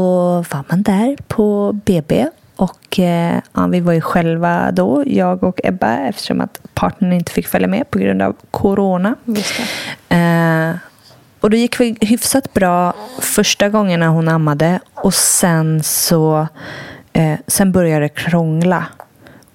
var 0.50 0.63
man 0.70 0.84
där 0.84 1.17
på 1.28 1.80
BB 1.86 2.28
och 2.58 3.00
eh, 3.00 3.39
ja, 3.54 3.67
vi 3.67 3.80
var 3.80 3.93
ju 3.93 4.02
själva 4.02 4.72
då, 4.72 5.04
jag 5.08 5.43
och 5.43 5.60
Ebba, 5.63 5.98
eftersom 5.98 6.41
att 6.41 6.62
partnern 6.74 7.13
inte 7.13 7.32
fick 7.32 7.48
följa 7.48 7.67
med 7.67 7.91
på 7.91 8.00
grund 8.00 8.22
av 8.22 8.36
corona. 8.52 9.15
Eh, 10.10 10.76
och 11.39 11.50
det 11.50 11.58
gick 11.58 11.80
väl 11.80 11.96
hyfsat 12.02 12.54
bra 12.54 12.93
första 13.20 13.70
gången 13.70 14.00
när 14.00 14.08
hon 14.08 14.28
ammade. 14.28 14.80
Och 14.93 15.13
sen 15.13 15.84
så 15.84 16.48
eh, 17.13 17.39
sen 17.48 17.72
började 17.72 18.06
det 18.06 18.10
krångla. 18.10 18.86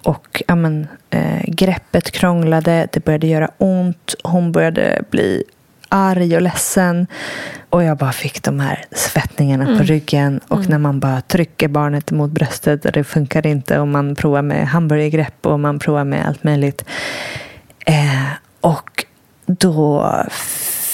Och 0.02 0.42
ja, 0.48 0.54
men, 0.54 0.86
eh, 1.10 1.42
greppet 1.46 2.10
krånglade, 2.10 2.88
det 2.92 3.04
började 3.04 3.26
göra 3.26 3.50
ont. 3.58 4.14
Hon 4.24 4.52
började 4.52 5.02
bli 5.10 5.44
arg 5.92 6.36
och 6.36 6.42
ledsen. 6.42 7.06
Och 7.70 7.84
jag 7.84 7.96
bara 7.96 8.12
fick 8.12 8.42
de 8.42 8.60
här 8.60 8.84
svettningarna 8.92 9.78
på 9.78 9.82
ryggen. 9.82 10.40
Och 10.48 10.68
när 10.68 10.78
man 10.78 11.00
bara 11.00 11.20
trycker 11.20 11.68
barnet 11.68 12.10
mot 12.10 12.30
bröstet 12.30 12.84
och 12.84 12.92
det 12.92 13.04
funkar 13.04 13.46
inte. 13.46 13.78
Och 13.78 13.88
man 13.88 14.14
provar 14.14 14.42
med 14.42 14.68
hamburgergrepp 14.68 15.46
och 15.46 15.60
man 15.60 15.78
provar 15.78 16.04
med 16.04 16.26
allt 16.26 16.44
möjligt. 16.44 16.84
Eh, 17.86 18.28
och 18.60 19.04
då 19.46 20.14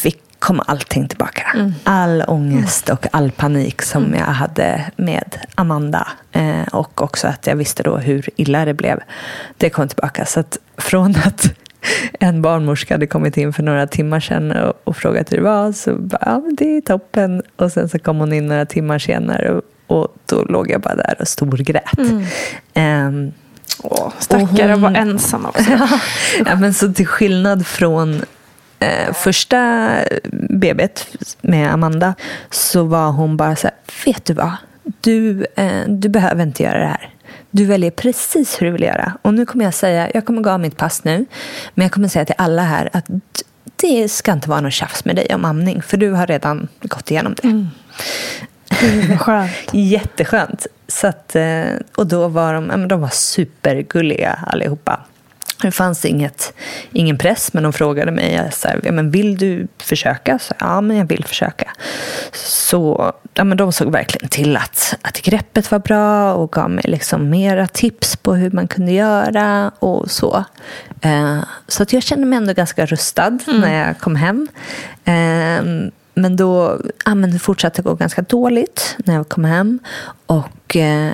fick, 0.02 0.22
kom 0.38 0.60
allting 0.66 1.08
tillbaka. 1.08 1.72
All 1.84 2.24
ångest 2.26 2.88
och 2.88 3.06
all 3.12 3.30
panik 3.30 3.82
som 3.82 4.14
jag 4.14 4.24
hade 4.24 4.90
med 4.96 5.36
Amanda. 5.54 6.08
Eh, 6.32 6.62
och 6.72 7.02
också 7.02 7.28
att 7.28 7.46
jag 7.46 7.56
visste 7.56 7.82
då 7.82 7.96
hur 7.96 8.28
illa 8.36 8.64
det 8.64 8.74
blev. 8.74 9.00
Det 9.56 9.70
kom 9.70 9.88
tillbaka. 9.88 10.26
Så 10.26 10.40
att 10.40 10.58
från 10.76 11.16
att 11.24 11.52
en 12.20 12.42
barnmorska 12.42 12.94
hade 12.94 13.06
kommit 13.06 13.36
in 13.36 13.52
för 13.52 13.62
några 13.62 13.86
timmar 13.86 14.20
sedan 14.20 14.50
och, 14.52 14.72
och 14.84 14.96
frågat 14.96 15.32
hur 15.32 15.36
det 15.36 15.42
var 15.42 15.72
så 15.72 15.94
bara, 15.96 16.22
ja 16.26 16.38
men 16.38 16.54
det 16.54 16.76
är 16.76 16.80
toppen. 16.80 17.42
Och 17.56 17.72
sen 17.72 17.88
så 17.88 17.98
kom 17.98 18.16
hon 18.18 18.32
in 18.32 18.46
några 18.46 18.66
timmar 18.66 18.98
senare 18.98 19.50
och, 19.50 19.62
och 19.86 20.16
då 20.26 20.42
låg 20.44 20.70
jag 20.70 20.80
bara 20.80 20.96
där 20.96 21.16
och 21.20 21.28
storgrät. 21.28 21.98
Ehm, 22.74 23.32
Åh, 23.82 24.12
stackare 24.18 24.72
hon- 24.72 24.82
var 24.82 24.94
ensam 24.94 25.46
också. 25.46 25.70
ja, 26.46 26.56
men 26.56 26.74
så 26.74 26.92
till 26.92 27.06
skillnad 27.06 27.66
från 27.66 28.22
eh, 28.78 29.12
första 29.14 29.56
BB't 30.32 31.06
med 31.40 31.72
Amanda 31.72 32.14
så 32.50 32.84
var 32.84 33.10
hon 33.10 33.36
bara 33.36 33.56
så 33.56 33.66
här, 33.66 33.76
vet 34.04 34.24
du 34.24 34.34
vad? 34.34 34.52
Du, 35.00 35.46
eh, 35.56 35.82
du 35.88 36.08
behöver 36.08 36.42
inte 36.42 36.62
göra 36.62 36.78
det 36.78 36.86
här. 36.86 37.10
Du 37.50 37.64
väljer 37.64 37.90
precis 37.90 38.60
hur 38.62 38.66
du 38.66 38.72
vill 38.72 38.82
göra. 38.82 39.12
Och 39.22 39.34
nu 39.34 39.46
kommer 39.46 39.64
jag 39.64 39.74
säga, 39.74 40.10
jag 40.14 40.26
kommer 40.26 40.42
gå 40.42 40.50
av 40.50 40.60
mitt 40.60 40.76
pass 40.76 41.04
nu, 41.04 41.26
men 41.74 41.84
jag 41.84 41.92
kommer 41.92 42.08
säga 42.08 42.24
till 42.24 42.34
alla 42.38 42.62
här 42.62 42.90
att 42.92 43.04
det 43.76 44.08
ska 44.08 44.32
inte 44.32 44.50
vara 44.50 44.60
något 44.60 44.72
tjafs 44.72 45.04
med 45.04 45.16
dig 45.16 45.34
om 45.34 45.44
amning, 45.44 45.82
för 45.82 45.96
du 45.96 46.10
har 46.10 46.26
redan 46.26 46.68
gått 46.82 47.10
igenom 47.10 47.34
det. 47.42 47.48
Gud, 48.80 49.08
vad 49.08 49.20
skönt. 49.20 49.50
Jätteskönt. 49.72 50.66
Så 50.88 51.06
att, 51.06 51.36
eh, 51.36 51.64
och 51.96 52.06
då 52.06 52.28
var 52.28 52.54
de, 52.54 52.88
de 52.88 53.00
var 53.00 53.08
supergulliga 53.08 54.38
allihopa. 54.46 55.00
Det 55.62 55.70
fanns 55.70 56.04
inget, 56.04 56.54
ingen 56.92 57.18
press, 57.18 57.52
men 57.52 57.62
de 57.62 57.72
frågade 57.72 58.12
mig 58.12 58.50
så 58.52 58.68
här, 58.68 58.80
ja, 58.84 58.92
men 58.92 59.10
vill 59.10 59.36
du 59.36 59.68
försöka. 59.78 60.38
Så, 60.38 60.54
ja, 60.58 60.80
men 60.80 60.96
jag 60.96 61.04
vill 61.04 61.24
försöka. 61.24 61.70
Så 62.32 63.12
ja, 63.34 63.44
men 63.44 63.58
de 63.58 63.72
såg 63.72 63.92
verkligen 63.92 64.28
till 64.28 64.56
att, 64.56 64.94
att 65.02 65.22
greppet 65.22 65.70
var 65.70 65.78
bra 65.78 66.34
och 66.34 66.52
gav 66.52 66.70
mig 66.70 66.84
liksom 66.86 67.30
mera 67.30 67.66
tips 67.66 68.16
på 68.16 68.34
hur 68.34 68.50
man 68.50 68.68
kunde 68.68 68.92
göra 68.92 69.72
och 69.78 70.10
så. 70.10 70.44
Eh, 71.00 71.38
så 71.68 71.82
att 71.82 71.92
jag 71.92 72.02
kände 72.02 72.26
mig 72.26 72.36
ändå 72.36 72.52
ganska 72.52 72.86
rustad 72.86 73.38
när 73.46 73.86
jag 73.86 73.98
kom 73.98 74.16
hem. 74.16 74.48
Eh, 75.04 75.90
men 76.14 76.36
då 76.36 76.80
ja, 77.04 77.14
men 77.14 77.30
det 77.30 77.38
fortsatte 77.38 77.82
gå 77.82 77.94
ganska 77.94 78.22
dåligt 78.22 78.96
när 78.98 79.14
jag 79.14 79.28
kom 79.28 79.44
hem. 79.44 79.78
Och 80.26 80.76
eh, 80.76 81.12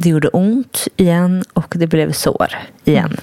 det 0.00 0.08
gjorde 0.08 0.28
ont 0.28 0.88
igen 0.96 1.44
och 1.52 1.74
det 1.76 1.86
blev 1.86 2.12
sår 2.12 2.48
igen. 2.84 3.16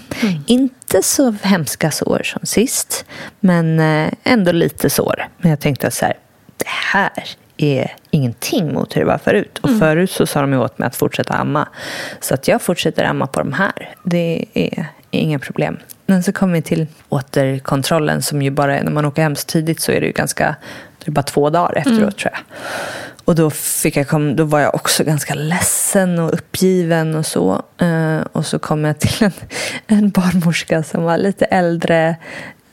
Inte 0.45 1.03
så 1.03 1.35
hemska 1.41 1.91
sår 1.91 2.21
som 2.23 2.45
sist, 2.45 3.05
men 3.39 3.79
eh, 3.79 4.13
ändå 4.23 4.51
lite 4.51 4.89
sår. 4.89 5.27
Men 5.37 5.49
jag 5.49 5.59
tänkte 5.59 5.91
så 5.91 6.05
här, 6.05 6.17
det 6.57 6.67
här 6.93 7.29
är 7.57 7.95
ingenting 8.11 8.73
mot 8.73 8.95
hur 8.95 9.01
det 9.01 9.07
var 9.07 9.17
förut. 9.17 9.59
Och 9.61 9.69
förut 9.79 10.11
så 10.11 10.25
sa 10.25 10.41
de 10.41 10.53
åt 10.53 10.77
mig 10.77 10.87
att 10.87 10.95
fortsätta 10.95 11.33
amma. 11.33 11.67
Så 12.19 12.33
att 12.33 12.47
jag 12.47 12.61
fortsätter 12.61 13.03
amma 13.03 13.27
på 13.27 13.39
de 13.39 13.53
här. 13.53 13.95
Det 14.03 14.45
är 14.53 14.85
inga 15.11 15.39
problem. 15.39 15.77
Men 16.05 16.23
så 16.23 16.31
kom 16.31 16.51
vi 16.51 16.61
till 16.61 16.87
återkontrollen 17.09 18.21
som 18.21 18.41
ju 18.41 18.51
bara 18.51 18.79
är, 18.79 18.83
när 18.83 18.91
man 18.91 19.05
åker 19.05 19.21
hem 19.21 19.35
så 19.35 19.45
tidigt 19.45 19.79
så 19.79 19.91
är 19.91 20.01
det 20.01 20.07
ju 20.07 20.13
ganska, 20.13 20.55
det 21.05 21.09
är 21.09 21.13
bara 21.13 21.23
två 21.23 21.49
dagar 21.49 21.77
efteråt 21.77 22.17
tror 22.17 22.33
jag. 22.33 22.41
Och 23.25 23.35
då, 23.35 23.49
fick 23.49 23.97
jag 23.97 24.07
kom, 24.07 24.35
då 24.35 24.43
var 24.43 24.59
jag 24.59 24.75
också 24.75 25.03
ganska 25.03 25.33
ledsen 25.33 26.19
och 26.19 26.33
uppgiven 26.33 27.15
och 27.15 27.25
så. 27.25 27.61
Eh, 27.77 28.19
och 28.31 28.45
så 28.45 28.59
kom 28.59 28.85
jag 28.85 28.99
till 28.99 29.23
en, 29.23 29.31
en 29.87 30.09
barnmorska 30.09 30.83
som 30.83 31.03
var 31.03 31.17
lite 31.17 31.45
äldre. 31.45 32.15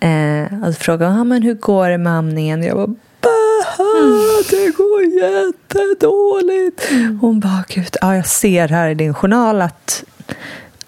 Eh, 0.00 0.64
och 0.68 0.74
frågade 0.74 1.12
ah, 1.12 1.24
men 1.24 1.42
hur 1.42 1.54
går 1.54 1.88
det 1.88 1.98
med 1.98 2.12
amningen? 2.12 2.62
Jag 2.62 2.74
var 2.76 2.88
det 4.50 4.76
går 4.76 5.02
jättedåligt. 5.04 6.90
Hon 7.20 7.40
bara, 7.40 7.64
gud, 7.68 7.96
ja, 8.00 8.16
jag 8.16 8.26
ser 8.26 8.68
här 8.68 8.88
i 8.88 8.94
din 8.94 9.14
journal 9.14 9.62
att, 9.62 10.04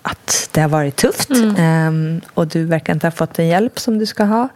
att 0.03 0.49
det 0.53 0.61
har 0.61 0.69
varit 0.69 0.97
tufft. 0.97 1.31
Ehm, 1.59 2.21
och 2.35 2.47
du 2.47 2.65
verkar 2.65 2.93
inte 2.93 3.07
ha 3.07 3.13
fått 3.13 3.35
den 3.35 3.47
hjälp 3.47 3.79
som 3.79 3.99
du 3.99 4.07
ska 4.07 4.25
ha. 4.25 4.49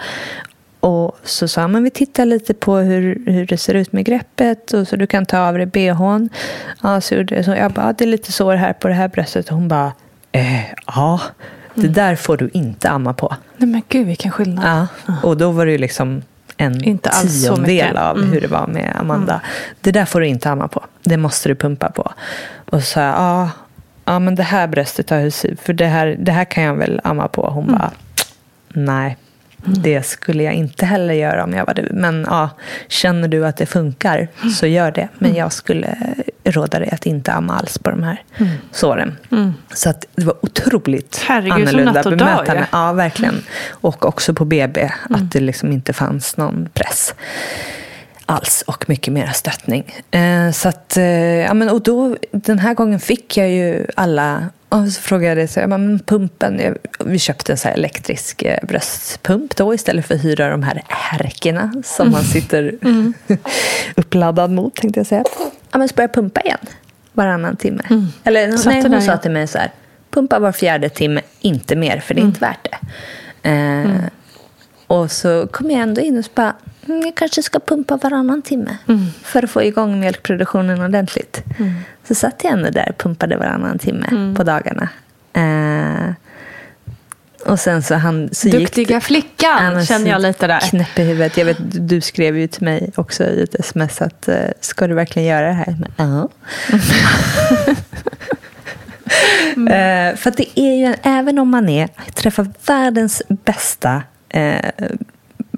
Och 0.80 1.18
så 1.24 1.48
sa 1.48 1.68
men 1.68 1.82
vi 1.84 1.90
tittar 1.90 2.24
lite 2.24 2.54
på 2.54 2.76
hur, 2.76 3.22
hur 3.26 3.46
det 3.46 3.58
ser 3.58 3.74
ut 3.74 3.92
med 3.92 4.04
greppet 4.04 4.72
och 4.72 4.88
så 4.88 4.96
du 4.96 5.06
kan 5.06 5.26
ta 5.26 5.38
av 5.38 5.54
dig 5.58 5.66
bhn. 5.66 6.28
Ja, 6.82 7.00
så 7.00 7.14
gjorde 7.14 7.34
jag 7.34 7.44
så. 7.44 7.50
Jag 7.50 7.72
bara, 7.72 7.92
det 7.92 8.04
är 8.04 8.08
lite 8.08 8.32
sår 8.32 8.54
här 8.54 8.72
på 8.72 8.88
det 8.88 8.94
här 8.94 9.08
bröstet. 9.08 9.48
Och 9.48 9.54
hon 9.56 9.68
bara, 9.68 9.92
eh, 10.32 10.60
ja, 10.86 11.20
det 11.74 11.88
där 11.88 12.16
får 12.16 12.36
du 12.36 12.50
inte 12.52 12.90
amma 12.90 13.12
på. 13.14 13.34
Nej 13.56 13.68
men 13.68 13.82
gud 13.88 14.06
vilken 14.06 14.30
skillnad. 14.30 14.86
Ja, 15.06 15.14
och 15.22 15.36
då 15.36 15.50
var 15.50 15.66
det 15.66 15.72
ju 15.72 15.78
liksom 15.78 16.22
en 16.56 16.84
Inte 16.84 17.10
alls 17.10 17.44
tiondel 17.44 17.96
av 17.96 18.16
Mm. 18.16 18.32
hur 18.32 18.40
det 18.40 18.46
var 18.48 18.66
med 18.66 18.96
Amanda. 19.00 19.40
Det 19.80 19.92
där 19.92 20.04
får 20.04 20.20
du 20.20 20.26
inte 20.26 20.50
amma 20.50 20.68
på. 20.68 20.84
Det 21.02 21.16
måste 21.16 21.48
du 21.48 21.54
pumpa 21.54 21.90
på. 21.90 22.12
Och 22.70 22.80
så 22.80 22.86
sa 22.86 23.00
jag, 23.00 23.14
ja, 23.14 23.50
ja 24.04 24.18
men 24.18 24.34
det 24.34 24.42
här 24.42 24.66
bröstet 24.66 25.10
har 25.10 25.18
hus 25.20 25.46
för 25.62 25.72
det 25.72 25.86
här, 25.86 26.16
det 26.18 26.32
här 26.32 26.44
kan 26.44 26.64
jag 26.64 26.74
väl 26.74 27.00
amma 27.04 27.28
på. 27.28 27.50
Hon 27.50 27.64
Mm. 27.64 27.78
bara, 27.78 27.90
nej. 28.68 29.16
Det 29.74 30.02
skulle 30.02 30.42
jag 30.42 30.54
inte 30.54 30.86
heller 30.86 31.14
göra 31.14 31.44
om 31.44 31.52
jag 31.54 31.66
var 31.66 31.74
du. 31.74 31.88
Men 31.92 32.26
ja, 32.30 32.50
känner 32.88 33.28
du 33.28 33.46
att 33.46 33.56
det 33.56 33.66
funkar 33.66 34.28
så 34.60 34.66
gör 34.66 34.90
det. 34.90 35.08
Men 35.18 35.34
jag 35.34 35.52
skulle 35.52 35.96
råda 36.44 36.78
dig 36.78 36.88
att 36.92 37.06
inte 37.06 37.32
amma 37.32 37.54
alls 37.58 37.78
på 37.78 37.90
de 37.90 38.02
här 38.02 38.22
såren. 38.72 39.16
Så 39.74 39.90
att 39.90 40.04
det 40.16 40.24
var 40.24 40.34
otroligt 40.44 41.24
Herregud, 41.28 41.52
som 41.52 41.62
annorlunda 41.62 41.92
natt 41.92 42.06
och 42.06 42.16
dag 42.16 42.18
bemötande. 42.28 42.60
ju. 42.60 42.66
Ja, 42.72 42.92
verkligen. 42.92 43.42
Och 43.70 44.04
också 44.04 44.34
på 44.34 44.44
BB, 44.44 44.80
Mm. 44.80 44.92
att 45.22 45.32
det 45.32 45.40
liksom 45.40 45.72
inte 45.72 45.92
fanns 45.92 46.36
någon 46.36 46.68
press 46.74 47.14
alls 48.30 48.62
och 48.66 48.88
mycket 48.88 49.12
mer 49.12 49.26
stöttning. 49.26 49.84
Eh, 50.10 50.50
så 50.50 50.68
att, 50.68 50.96
eh, 50.96 51.04
ja, 51.36 51.54
men, 51.54 51.68
och 51.68 51.80
då, 51.82 52.16
den 52.32 52.58
här 52.58 52.74
gången 52.74 53.00
fick 53.00 53.36
jag 53.36 53.50
ju 53.50 53.86
alla 53.96 54.46
och 54.68 54.88
så 54.88 55.00
frågade 55.00 55.40
jag, 55.40 55.50
så, 55.50 55.60
jag 55.60 55.68
men 55.70 55.98
pumpen, 55.98 56.60
jag, 56.60 56.76
vi 57.06 57.18
köpte 57.18 57.52
en 57.52 57.58
så 57.58 57.68
elektrisk 57.68 58.42
eh, 58.42 58.58
bröstpump 58.66 59.56
då 59.56 59.74
istället 59.74 60.06
för 60.06 60.14
att 60.14 60.24
hyra 60.24 60.50
de 60.50 60.62
här 60.62 60.82
härkorna 60.88 61.72
som 61.84 62.06
Mm. 62.06 62.12
man 62.12 62.24
sitter 62.24 62.74
uppladdad 63.96 64.50
mot 64.50 64.74
tänkte 64.74 65.00
jag 65.00 65.06
säga. 65.06 65.24
Ja 65.70 65.78
men 65.78 65.88
så 65.88 65.94
börja 65.94 66.08
pumpa 66.08 66.40
igen 66.40 66.58
varannan 67.12 67.56
timme. 67.56 67.82
Eller 68.24 68.44
Mm. 68.44 68.58
Satte 68.58 68.70
nej, 68.70 68.82
hon 68.82 68.90
där 68.90 69.00
sa 69.00 69.16
till 69.16 69.30
mig 69.30 69.46
så 69.46 69.58
här, 69.58 69.70
pumpa 70.10 70.38
var 70.38 70.52
fjärde 70.52 70.88
timme, 70.88 71.20
inte 71.40 71.76
mer 71.76 72.00
för 72.00 72.14
det 72.14 72.18
är 72.20 72.22
Mm. 72.22 72.28
inte 72.28 72.40
värt 72.40 72.68
det. 73.42 73.48
Eh, 73.50 73.90
Och 74.86 75.10
så 75.12 75.46
kom 75.46 75.70
jag 75.70 75.80
ändå 75.80 76.00
in 76.00 76.18
och 76.18 76.24
så 76.24 76.30
bara, 76.34 76.54
mm, 76.88 77.00
jag 77.06 77.14
kanske 77.14 77.42
ska 77.42 77.58
pumpa 77.60 77.96
varannan 77.96 78.42
timme 78.42 78.76
Mm. 78.88 79.06
för 79.22 79.42
att 79.42 79.50
få 79.50 79.62
igång 79.62 80.00
mjölkproduktionen 80.00 80.80
ordentligt. 80.82 81.42
Så 82.08 82.14
satt 82.14 82.40
jag 82.44 82.52
ändå 82.52 82.70
där 82.70 82.88
och 82.90 82.98
pumpade 82.98 83.36
varannan 83.36 83.78
timme 83.78 84.06
Mm. 84.10 84.34
på 84.34 84.42
dagarna. 84.42 84.88
Eh, 85.32 86.12
och 87.46 87.60
sen 87.60 87.82
så, 87.82 87.94
han, 87.94 88.28
så 88.32 88.48
gick 88.48 88.58
Duktiga 88.58 88.94
det, 88.96 89.00
flickan 89.00 89.74
men 89.74 89.86
känner 89.86 90.10
jag 90.10 90.20
lite 90.22 90.46
där. 90.46 90.60
Knäpp 90.60 90.98
i 90.98 91.02
huvudet. 91.02 91.36
Jag 91.36 91.44
vet, 91.44 91.58
du 91.88 92.00
skrev 92.00 92.36
ju 92.38 92.46
till 92.46 92.62
mig 92.64 92.90
också 92.96 93.24
i 93.24 93.42
ett 93.42 93.54
sms 93.54 94.02
att 94.02 94.28
eh, 94.28 94.36
ska 94.60 94.86
du 94.86 94.94
verkligen 94.94 95.28
göra 95.28 95.46
det 95.46 95.52
här? 95.52 95.76
Ja. 95.96 96.28
Eh, 99.56 100.16
för 100.16 100.30
det 100.36 100.60
är 100.60 100.74
ju, 100.88 100.94
även 101.02 101.38
om 101.38 101.48
man 101.50 101.68
är, 101.68 101.88
träffar 102.14 102.46
världens 102.66 103.22
bästa 103.28 104.02
eh, 104.28 104.70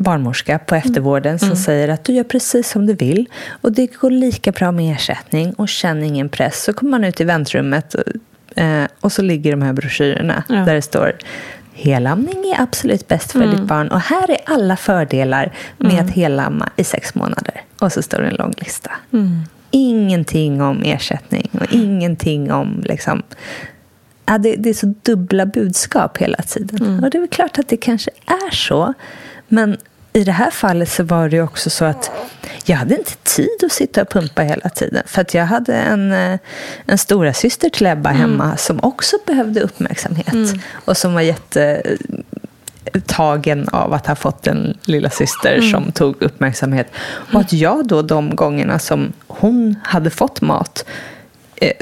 barnmorska 0.00 0.58
på 0.58 0.74
eftervården 0.74 1.38
som 1.38 1.56
säger 1.56 1.88
att 1.88 2.04
du 2.04 2.12
gör 2.12 2.24
precis 2.24 2.70
som 2.70 2.86
du 2.86 2.94
vill 2.94 3.26
och 3.60 3.72
det 3.72 3.86
går 3.86 4.10
lika 4.10 4.52
bra 4.52 4.72
med 4.72 4.94
ersättning 4.94 5.52
och 5.52 5.68
känn 5.68 6.02
ingen 6.02 6.28
press. 6.28 6.64
Så 6.64 6.72
kommer 6.72 6.90
man 6.90 7.04
ut 7.04 7.20
i 7.20 7.24
väntrummet 7.24 7.94
och, 7.94 8.58
eh, 8.62 8.86
och 9.00 9.12
så 9.12 9.22
ligger 9.22 9.50
de 9.50 9.62
här 9.62 9.72
broschyrerna 9.72 10.44
Ja. 10.48 10.54
där 10.54 10.74
det 10.74 10.82
står 10.82 11.12
Helamning 11.72 12.50
är 12.50 12.62
absolut 12.62 13.08
bäst 13.08 13.32
för 13.32 13.46
ditt 13.46 13.60
barn 13.64 13.88
och 13.88 14.00
här 14.00 14.30
är 14.30 14.38
alla 14.46 14.76
fördelar 14.76 15.52
med 15.78 16.00
att 16.00 16.10
helamma 16.10 16.68
i 16.76 16.84
sex 16.84 17.14
månader. 17.14 17.60
Och 17.78 17.92
så 17.92 18.02
står 18.02 18.18
det 18.18 18.26
en 18.28 18.34
lång 18.34 18.54
lista. 18.56 18.90
Ingenting 19.70 20.62
om 20.62 20.82
ersättning 20.82 21.50
och 21.52 21.72
ingenting 21.72 22.52
om 22.52 22.82
liksom, 22.84 23.22
ja, 24.26 24.38
det, 24.38 24.56
det 24.56 24.70
är 24.70 24.74
så 24.74 24.94
dubbla 25.02 25.46
budskap 25.46 26.18
hela 26.18 26.38
tiden. 26.42 27.04
Och 27.04 27.10
det 27.10 27.18
är 27.18 27.20
väl 27.20 27.28
klart 27.28 27.58
att 27.58 27.68
det 27.68 27.76
kanske 27.76 28.10
är 28.26 28.50
så. 28.54 28.94
Men 29.48 29.76
i 30.12 30.24
det 30.24 30.32
här 30.32 30.50
fallet 30.50 30.88
så 30.88 31.02
var 31.02 31.28
det 31.28 31.42
också 31.42 31.70
så 31.70 31.84
att 31.84 32.10
jag 32.64 32.76
hade 32.76 32.94
inte 32.94 33.16
tid 33.16 33.64
att 33.64 33.72
sitta 33.72 34.02
och 34.02 34.08
pumpa 34.08 34.42
hela 34.42 34.68
tiden. 34.68 35.02
För 35.06 35.20
att 35.20 35.34
jag 35.34 35.46
hade 35.46 35.74
en, 35.74 36.12
eh, 36.12 36.38
en 36.86 36.98
stora 36.98 37.32
syster 37.32 37.68
till 37.68 37.86
Ebba 37.86 38.10
hemma 38.10 38.56
som 38.56 38.80
också 38.82 39.16
behövde 39.26 39.60
uppmärksamhet. 39.60 40.62
Och 40.84 40.96
som 40.96 41.14
var 41.14 41.20
jätte 41.20 41.82
tagen 43.06 43.68
av 43.68 43.92
att 43.92 44.06
ha 44.06 44.14
fått 44.14 44.46
en 44.46 44.78
lilla 44.84 45.10
syster 45.10 45.60
som 45.60 45.92
tog 45.92 46.22
uppmärksamhet. 46.22 46.86
Och 47.32 47.40
att 47.40 47.52
jag 47.52 47.86
då 47.86 48.02
de 48.02 48.36
gångerna 48.36 48.78
som 48.78 49.12
hon 49.26 49.76
hade 49.84 50.10
fått 50.10 50.40
mat 50.40 50.84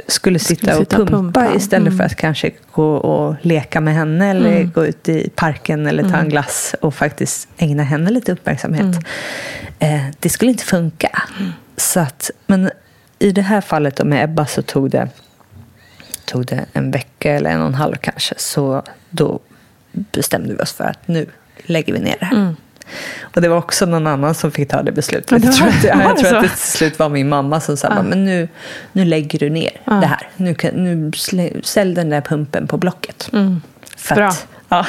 skulle 0.07 0.39
sitta, 0.39 0.77
sitta 0.77 1.03
och 1.03 1.09
pumpa, 1.09 1.41
pumpa. 1.41 1.57
istället 1.57 1.97
för 1.97 2.05
att 2.05 2.15
kanske 2.15 2.51
gå 2.73 2.97
och 2.97 3.37
leka 3.43 3.81
med 3.81 3.95
henne 3.95 4.31
eller 4.31 4.65
gå 4.65 4.87
ut 4.87 5.09
i 5.09 5.31
parken 5.35 5.87
eller 5.87 6.09
ta 6.09 6.17
en 6.17 6.29
glass 6.29 6.75
och 6.81 6.95
faktiskt 6.95 7.49
ägna 7.59 7.83
henne 7.83 8.11
lite 8.11 8.33
uppmärksamhet. 8.33 8.97
Eh, 9.79 10.05
det 10.19 10.29
skulle 10.29 10.51
inte 10.51 10.65
funka. 10.65 11.23
Så 11.77 12.01
att, 12.01 12.31
men 12.47 12.71
i 13.19 13.31
det 13.33 13.43
här 13.43 13.61
fallet 13.61 13.97
då 13.97 14.05
med 14.05 14.25
Ebba 14.25 14.47
så 14.47 14.63
tog 14.63 14.91
det, 14.91 15.09
tog 16.25 16.47
det 16.47 16.67
en 16.73 16.91
vecka 16.91 17.33
eller 17.33 17.51
en 17.51 17.61
och 17.61 17.67
en 17.67 17.75
halv 17.75 17.97
kanske. 17.97 18.35
Så 18.39 18.83
då 19.11 19.41
bestämde 19.93 20.55
vi 20.55 20.63
oss 20.63 20.73
för 20.73 20.85
att 20.85 21.09
nu 21.09 21.27
lägger 21.63 21.93
vi 21.93 21.99
ner 21.99 22.17
det 22.21 22.27
här. 22.27 22.55
Och 23.21 23.43
det 23.43 23.49
var 23.49 23.57
också 23.57 23.87
någon 23.87 24.07
annan 24.07 24.35
som 24.35 24.51
fick 24.51 24.69
ta 24.69 24.83
det 24.83 24.93
beslutet. 24.93 25.31
Men 25.31 25.41
det 25.41 25.47
jag 25.47 25.57
tror, 25.57 25.69
att, 25.69 25.85
jag 25.85 25.99
det 25.99 26.23
tror 26.23 26.37
att 26.37 26.43
det 26.43 26.49
till 26.49 26.59
slut 26.59 26.99
var 26.99 27.09
min 27.09 27.29
mamma 27.29 27.61
som 27.61 27.77
sa 27.77 28.03
men 28.03 28.25
nu, 28.25 28.49
nu 28.93 29.05
lägger 29.05 29.39
du 29.39 29.51
ner 29.51 29.71
det 29.85 30.07
här. 30.07 30.29
Nu, 30.37 30.55
kan, 30.55 30.71
nu 30.75 31.13
sälj 31.63 31.95
den 31.95 32.11
där 32.11 32.21
pumpen 32.21 32.67
på 32.67 32.77
Blocket. 32.77 33.31
För 33.97 34.15
Bra. 34.15 34.29
Att, 34.29 34.47
ja. 34.69 34.87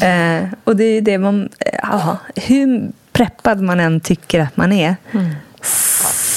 eh, 0.06 0.44
och 0.64 0.76
det 0.76 0.84
är 0.84 1.00
det 1.00 1.18
man... 1.18 1.48
eh, 1.58 1.78
Ja, 1.82 2.16
hur 2.36 2.88
preppad 3.12 3.60
man 3.60 3.80
än 3.80 4.00
tycker 4.00 4.40
att 4.40 4.56
man 4.56 4.72
är 4.72 4.96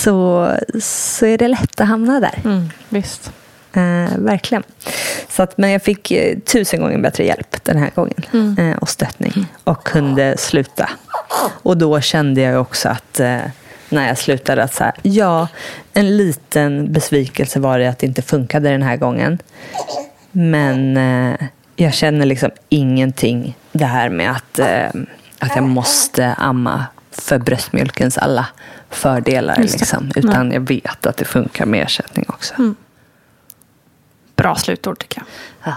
så, 0.01 0.51
så 0.81 1.25
är 1.25 1.37
det 1.37 1.47
lätt 1.47 1.81
att 1.81 1.87
hamna 1.87 2.19
där. 2.19 2.39
Mm, 2.45 2.69
visst. 2.89 3.31
Eh, 3.73 4.17
verkligen. 4.17 4.63
Så 5.31 5.43
att, 5.43 5.57
men 5.57 5.69
jag 5.69 5.81
fick 5.83 6.11
eh, 6.11 6.39
tusen 6.39 6.81
gånger 6.81 6.97
bättre 6.97 7.25
hjälp 7.25 7.63
den 7.63 7.77
här 7.77 7.91
gången. 7.95 8.23
Eh, 8.57 8.77
och 8.77 8.89
stöttning. 8.89 9.45
Och 9.63 9.83
kunde 9.83 10.37
sluta. 10.37 10.89
Och 11.63 11.77
då 11.77 12.01
kände 12.01 12.41
jag 12.41 12.61
också 12.61 12.89
att 12.89 13.19
eh, 13.19 13.37
när 13.89 14.07
jag 14.07 14.17
slutade 14.17 14.63
att 14.63 14.73
så 14.73 14.83
här, 14.83 14.93
ja, 15.01 15.47
en 15.93 16.17
liten 16.17 16.93
besvikelse 16.93 17.59
var 17.59 17.79
det 17.79 17.87
att 17.87 17.99
det 17.99 18.07
inte 18.07 18.21
funkade 18.21 18.69
den 18.69 18.83
här 18.83 18.97
gången. 18.97 19.39
Men 20.31 20.99
jag 21.75 21.93
känner 21.93 22.25
liksom 22.25 22.49
ingenting 22.69 23.57
det 23.71 23.85
här 23.85 24.09
med 24.09 24.31
att, 24.31 24.59
att 25.39 25.55
jag 25.55 25.63
måste 25.63 26.33
amma 26.33 26.85
för 27.11 27.39
bröstmjölkens 27.39 28.17
alla 28.17 28.47
fördelar. 28.89 29.57
Liksom, 29.57 30.11
utan 30.15 30.51
jag 30.51 30.61
vet 30.61 31.05
att 31.05 31.17
det 31.17 31.25
funkar 31.25 31.65
med 31.65 31.83
ersättning 31.83 32.25
också. 32.29 32.53
Bra 34.41 34.56
slutord 34.56 34.99
tycker 34.99 35.21
jag. 35.21 35.27
Ja. 35.63 35.73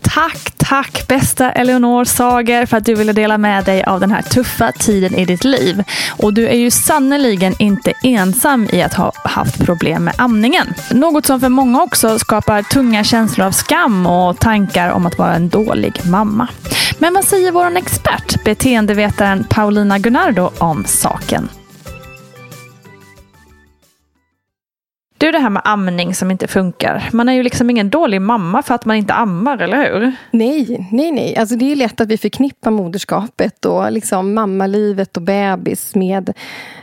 Tack, 0.00 0.52
tack 0.56 1.08
bästa 1.08 1.52
Eleonor 1.52 2.04
Sager 2.04 2.66
för 2.66 2.76
att 2.76 2.84
du 2.84 2.94
ville 2.94 3.12
dela 3.12 3.38
med 3.38 3.64
dig 3.64 3.84
av 3.84 4.00
den 4.00 4.10
här 4.10 4.22
tuffa 4.22 4.72
tiden 4.72 5.14
i 5.14 5.24
ditt 5.24 5.44
liv. 5.44 5.82
Och 6.18 6.34
du 6.34 6.48
är 6.48 6.56
ju 6.56 6.70
sannoliken 6.70 7.54
inte 7.58 7.92
ensam 8.02 8.68
i 8.72 8.82
att 8.82 8.94
ha 8.94 9.12
haft 9.24 9.64
problem 9.64 10.04
med 10.04 10.14
amningen. 10.18 10.74
Något 10.90 11.26
som 11.26 11.40
för 11.40 11.48
många 11.48 11.82
också 11.82 12.18
skapar 12.18 12.62
tunga 12.62 13.04
känslor 13.04 13.46
av 13.46 13.52
skam 13.52 14.06
och 14.06 14.40
tankar 14.40 14.90
om 14.90 15.06
att 15.06 15.18
vara 15.18 15.34
en 15.34 15.48
dålig 15.48 16.00
mamma. 16.04 16.48
Men 16.98 17.14
vad 17.14 17.24
säger 17.24 17.52
vår 17.52 17.76
expert, 17.76 18.44
beteendevetaren 18.44 19.44
Paulina 19.44 19.98
Gunnardo 19.98 20.50
om 20.58 20.84
saken? 20.86 21.48
Du, 25.18 25.30
det 25.32 25.38
här 25.38 25.50
med 25.50 25.62
amning 25.64 26.14
som 26.14 26.30
inte 26.30 26.46
funkar. 26.46 27.08
Man 27.12 27.28
är 27.28 27.32
ju 27.32 27.42
liksom 27.42 27.70
ingen 27.70 27.90
dålig 27.90 28.20
mamma 28.20 28.62
för 28.62 28.74
att 28.74 28.84
man 28.84 28.96
inte 28.96 29.14
ammar, 29.14 29.58
eller 29.58 29.76
hur? 29.76 30.12
Nej, 30.30 30.88
nej, 30.92 31.12
nej. 31.12 31.36
Alltså 31.36 31.56
det 31.56 31.72
är 31.72 31.76
lätt 31.76 32.00
att 32.00 32.08
vi 32.08 32.18
förknippar 32.18 32.70
moderskapet 32.70 33.64
och 33.64 33.92
liksom 33.92 34.34
mammalivet 34.34 35.16
och 35.16 35.22
bebis 35.22 35.94
med 35.94 36.32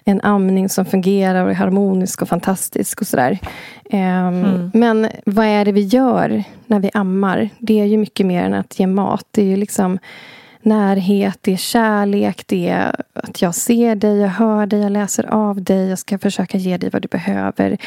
en 0.05 0.21
amning 0.21 0.69
som 0.69 0.85
fungerar 0.85 1.45
och 1.45 1.51
är 1.51 1.55
harmonisk 1.55 2.21
och 2.21 2.29
fantastisk 2.29 3.01
och 3.01 3.07
sådär. 3.07 3.39
Ehm, 3.89 4.71
Men 4.73 5.09
vad 5.25 5.45
är 5.45 5.65
det 5.65 5.71
vi 5.71 5.81
gör 5.81 6.43
när 6.67 6.79
vi 6.79 6.91
ammar? 6.93 7.49
Det 7.59 7.79
är 7.79 7.85
ju 7.85 7.97
mycket 7.97 8.25
mer 8.25 8.43
än 8.43 8.53
att 8.53 8.79
ge 8.79 8.87
mat. 8.87 9.25
Det 9.31 9.41
är 9.41 9.45
ju 9.45 9.55
liksom 9.57 9.99
närhet, 10.65 11.37
det 11.41 11.53
är 11.53 11.57
kärlek, 11.57 12.43
det 12.47 12.67
är 12.67 12.95
att 13.13 13.41
jag 13.41 13.55
ser 13.55 13.95
dig, 13.95 14.17
jag 14.17 14.29
hör 14.29 14.65
dig, 14.65 14.79
jag 14.79 14.91
läser 14.91 15.33
av 15.33 15.61
dig, 15.61 15.89
jag 15.89 15.99
ska 15.99 16.19
försöka 16.19 16.57
ge 16.57 16.77
dig 16.77 16.89
vad 16.89 17.01
du 17.01 17.07
behöver. 17.07 17.77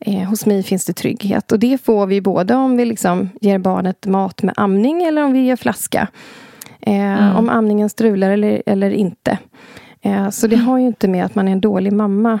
Eh, 0.00 0.28
hos 0.28 0.46
mig 0.46 0.62
finns 0.62 0.84
det 0.84 0.92
trygghet. 0.92 1.52
Och 1.52 1.58
det 1.58 1.82
får 1.84 2.06
vi 2.06 2.20
både 2.20 2.54
om 2.54 2.76
vi 2.76 2.84
liksom 2.84 3.28
ger 3.40 3.58
barnet 3.58 4.06
mat 4.06 4.42
med 4.42 4.54
amning 4.56 5.02
eller 5.02 5.24
om 5.24 5.32
vi 5.32 5.40
ger 5.40 5.56
flaska. 5.56 6.08
Eh, 6.80 6.94
mm. 6.94 7.36
Om 7.36 7.48
amningen 7.48 7.90
strular 7.90 8.30
eller, 8.30 8.62
eller 8.66 8.90
inte. 8.90 9.38
Eh, 10.02 10.30
så 10.30 10.46
det 10.46 10.56
har 10.56 10.78
ju 10.78 10.86
inte 10.86 11.08
med 11.08 11.24
att 11.24 11.34
man 11.34 11.48
är 11.48 11.52
en 11.52 11.60
dålig 11.60 11.92
mamma 11.92 12.38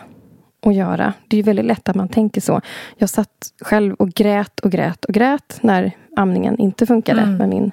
att 0.66 0.74
göra. 0.74 1.12
Det 1.28 1.38
är 1.38 1.42
väldigt 1.42 1.64
lätt 1.64 1.88
att 1.88 1.96
man 1.96 2.08
tänker 2.08 2.40
så. 2.40 2.60
Jag 2.96 3.10
satt 3.10 3.52
själv 3.60 3.94
och 3.94 4.08
grät 4.08 4.60
och 4.60 4.70
grät 4.70 5.04
och 5.04 5.14
grät 5.14 5.58
när 5.60 5.92
amningen 6.16 6.58
inte 6.58 6.86
funkade 6.86 7.20
mm. 7.20 7.36
med 7.36 7.48
min, 7.48 7.72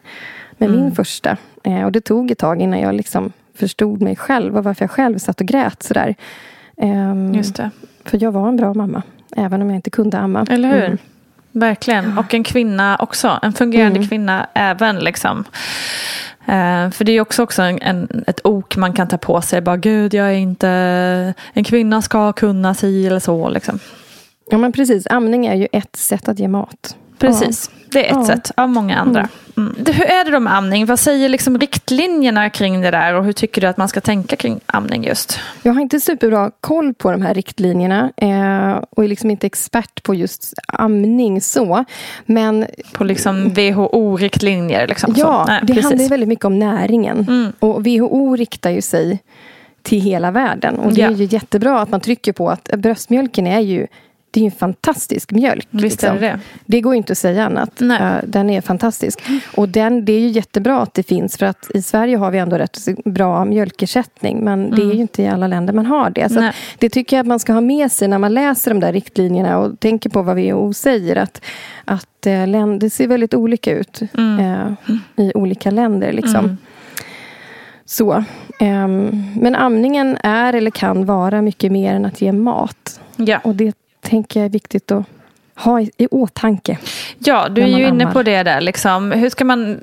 med 0.57 0.69
mm. 0.69 0.81
min 0.81 0.91
första. 0.91 1.37
Eh, 1.67 1.85
och 1.85 1.91
det 1.91 2.01
tog 2.01 2.31
ett 2.31 2.37
tag 2.37 2.61
innan 2.61 2.79
jag 2.79 2.95
liksom 2.95 3.31
förstod 3.55 4.01
mig 4.01 4.15
själv 4.15 4.57
och 4.57 4.63
varför 4.63 4.83
jag 4.83 4.91
själv 4.91 5.17
satt 5.17 5.41
och 5.41 5.47
grät 5.47 5.83
sådär. 5.83 6.15
Um, 6.75 7.33
Just 7.33 7.55
det. 7.55 7.69
För 8.05 8.23
jag 8.23 8.31
var 8.31 8.47
en 8.47 8.55
bra 8.55 8.73
mamma, 8.73 9.01
även 9.35 9.61
om 9.61 9.69
jag 9.69 9.75
inte 9.75 9.89
kunde 9.89 10.17
amma. 10.17 10.45
Eller 10.49 10.69
hur? 10.69 10.83
Mm. 10.83 10.97
Verkligen. 11.51 12.17
Och 12.17 12.33
en 12.33 12.43
kvinna 12.43 12.97
också. 12.99 13.39
En 13.41 13.53
fungerande 13.53 13.97
mm. 13.97 14.09
kvinna 14.09 14.47
även. 14.53 14.99
liksom. 14.99 15.39
Uh, 16.49 16.89
för 16.91 17.03
det 17.03 17.11
är 17.11 17.21
också, 17.21 17.43
också 17.43 17.61
en, 17.61 17.81
en, 17.81 18.23
ett 18.27 18.41
ok 18.43 18.77
man 18.77 18.93
kan 18.93 19.07
ta 19.07 19.17
på 19.17 19.41
sig. 19.41 19.61
Bara, 19.61 19.77
Gud, 19.77 20.13
jag 20.13 20.27
är 20.27 20.37
inte... 20.37 20.69
En 21.53 21.63
kvinna 21.63 22.01
ska 22.01 22.33
kunna 22.33 22.73
si 22.73 23.07
eller 23.07 23.19
så. 23.19 23.49
Liksom. 23.49 23.79
Ja, 24.49 24.57
men 24.57 24.71
precis. 24.71 25.07
Amning 25.07 25.45
är 25.45 25.55
ju 25.55 25.67
ett 25.71 25.95
sätt 25.95 26.27
att 26.27 26.39
ge 26.39 26.47
mat. 26.47 26.95
Precis. 27.17 27.69
Ja. 27.73 27.77
Det 27.91 28.09
är 28.09 28.11
ett 28.11 28.17
ja. 28.17 28.25
sätt 28.25 28.51
av 28.55 28.69
många 28.69 28.97
andra. 28.97 29.19
Mm. 29.19 29.29
Mm. 29.57 29.75
Hur 29.95 30.05
är 30.05 30.25
det 30.25 30.31
då 30.31 30.39
med 30.39 30.53
amning? 30.53 30.85
Vad 30.85 30.99
säger 30.99 31.29
liksom 31.29 31.59
riktlinjerna 31.59 32.49
kring 32.49 32.81
det 32.81 32.91
där 32.91 33.13
och 33.13 33.25
hur 33.25 33.33
tycker 33.33 33.61
du 33.61 33.67
att 33.67 33.77
man 33.77 33.87
ska 33.87 34.01
tänka 34.01 34.35
kring 34.35 34.59
amning 34.65 35.03
just? 35.03 35.39
Jag 35.61 35.73
har 35.73 35.81
inte 35.81 35.99
superbra 35.99 36.51
koll 36.61 36.93
på 36.93 37.11
de 37.11 37.21
här 37.21 37.33
riktlinjerna 37.33 38.11
eh, 38.17 38.83
och 38.89 39.03
är 39.03 39.07
liksom 39.07 39.31
inte 39.31 39.47
expert 39.47 40.03
på 40.03 40.15
just 40.15 40.53
amning 40.67 41.41
så. 41.41 41.85
Men, 42.25 42.65
på 42.93 43.03
liksom 43.03 43.49
WHO-riktlinjer? 43.49 44.87
Liksom, 44.87 45.13
ja, 45.17 45.45
Nej, 45.47 45.59
det 45.61 45.73
precis. 45.73 45.83
handlar 45.85 46.09
väldigt 46.09 46.29
mycket 46.29 46.45
om 46.45 46.59
näringen. 46.59 47.25
Mm. 47.27 47.53
Och 47.59 47.87
WHO 47.87 48.35
riktar 48.35 48.69
ju 48.69 48.81
sig 48.81 49.19
till 49.81 50.01
hela 50.01 50.31
världen. 50.31 50.79
Och 50.79 50.93
det 50.93 51.01
ja. 51.01 51.07
är 51.07 51.13
ju 51.13 51.25
jättebra 51.25 51.79
att 51.79 51.89
man 51.89 52.01
trycker 52.01 52.33
på 52.33 52.49
att 52.49 52.69
bröstmjölken 52.77 53.47
är 53.47 53.59
ju 53.59 53.87
det 54.37 54.43
är 54.43 54.45
en 54.45 54.51
fantastisk 54.51 55.31
mjölk. 55.31 55.67
Visst 55.69 56.01
liksom. 56.01 56.17
är 56.17 56.21
det 56.21 56.39
det. 56.65 56.81
går 56.81 56.95
inte 56.95 57.11
att 57.11 57.17
säga 57.17 57.45
annat. 57.45 57.71
Nej. 57.77 58.21
Den 58.27 58.49
är 58.49 58.61
fantastisk. 58.61 59.19
Och 59.55 59.69
den, 59.69 60.05
det 60.05 60.13
är 60.13 60.19
ju 60.19 60.27
jättebra 60.27 60.81
att 60.81 60.93
det 60.93 61.03
finns. 61.03 61.37
För 61.37 61.45
att 61.45 61.71
i 61.73 61.81
Sverige 61.81 62.17
har 62.17 62.31
vi 62.31 62.37
ändå 62.37 62.57
rätt 62.57 62.77
bra 63.05 63.45
mjölkersättning. 63.45 64.39
Men 64.43 64.59
mm. 64.59 64.75
det 64.75 64.81
är 64.81 64.85
mm. 64.85 64.95
ju 64.95 65.01
inte 65.01 65.23
i 65.23 65.27
alla 65.27 65.47
länder 65.47 65.73
man 65.73 65.85
har 65.85 66.09
det. 66.09 66.29
Så 66.29 66.51
det 66.77 66.89
tycker 66.89 67.15
jag 67.15 67.23
att 67.23 67.27
man 67.27 67.39
ska 67.39 67.53
ha 67.53 67.61
med 67.61 67.91
sig 67.91 68.07
när 68.07 68.17
man 68.17 68.33
läser 68.33 68.71
de 68.71 68.79
där 68.79 68.93
riktlinjerna. 68.93 69.57
Och 69.57 69.79
tänker 69.79 70.09
på 70.09 70.21
vad 70.21 70.35
WHO 70.35 70.73
säger. 70.73 71.15
Att, 71.15 71.41
att 71.85 72.27
uh, 72.27 72.77
det 72.77 72.89
ser 72.89 73.07
väldigt 73.07 73.33
olika 73.33 73.71
ut 73.71 74.01
mm. 74.17 74.39
uh, 74.39 74.73
i 75.15 75.31
olika 75.35 75.71
länder. 75.71 76.13
Liksom. 76.13 76.45
Mm. 76.45 76.57
Så. 77.85 78.23
Um, 78.59 79.33
men 79.35 79.55
amningen 79.55 80.17
är 80.23 80.53
eller 80.53 80.71
kan 80.71 81.05
vara 81.05 81.41
mycket 81.41 81.71
mer 81.71 81.93
än 81.93 82.05
att 82.05 82.21
ge 82.21 82.31
mat. 82.31 82.99
Ja. 83.15 83.39
Och 83.43 83.55
det 83.55 83.73
tänker 84.07 84.39
jag 84.39 84.45
är 84.45 84.49
viktigt 84.49 84.91
att 84.91 85.05
ha 85.55 85.81
i, 85.81 85.91
i 85.97 86.07
åtanke. 86.07 86.77
Ja, 87.19 87.49
du 87.49 87.61
är 87.61 87.67
ju 87.67 87.87
inne 87.87 88.03
ammar. 88.03 88.13
på 88.13 88.23
det 88.23 88.43
där. 88.43 88.61
Liksom. 88.61 89.11
Hur 89.11 89.29
ska 89.29 89.45
man... 89.45 89.79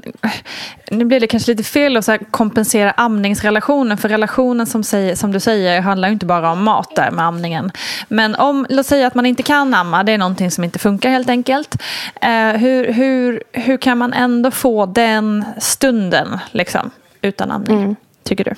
Nu 0.91 1.05
blir 1.05 1.21
det 1.21 1.27
kanske 1.27 1.51
lite 1.51 1.63
fel 1.63 1.97
att 1.97 2.05
så 2.05 2.19
kompensera 2.31 2.91
amningsrelationen. 2.91 3.99
För 3.99 4.09
relationen 4.09 4.67
som, 4.67 4.85
säger, 4.85 5.15
som 5.15 5.33
du 5.33 5.41
säger 5.41 5.81
handlar 5.81 6.09
ju 6.09 6.13
inte 6.13 6.27
bara 6.27 6.53
om 6.53 6.65
mat 6.65 6.97
där 6.97 7.11
med 7.11 7.25
amningen. 7.25 7.73
Men 8.09 8.35
om, 8.35 8.67
låt 8.69 8.87
säga 8.87 9.07
att 9.07 9.15
man 9.15 9.27
inte 9.27 9.43
kan 9.43 9.75
amma, 9.75 10.03
det 10.03 10.13
är 10.13 10.19
någonting 10.19 10.51
som 10.51 10.65
inte 10.65 10.79
funkar 10.79 11.11
helt 11.11 11.29
enkelt. 11.29 11.83
Eh, 12.21 12.53
hur, 12.53 12.93
hur, 12.93 13.43
hur 13.53 13.77
kan 13.77 13.99
man 13.99 14.13
ändå 14.13 14.51
få 14.51 14.87
den 14.87 15.45
stunden 15.59 16.39
liksom, 16.51 16.91
utan 17.23 17.51
amning? 17.51 17.83
Mm. 17.83 17.97
Tycker 18.23 18.45
du? 18.45 18.55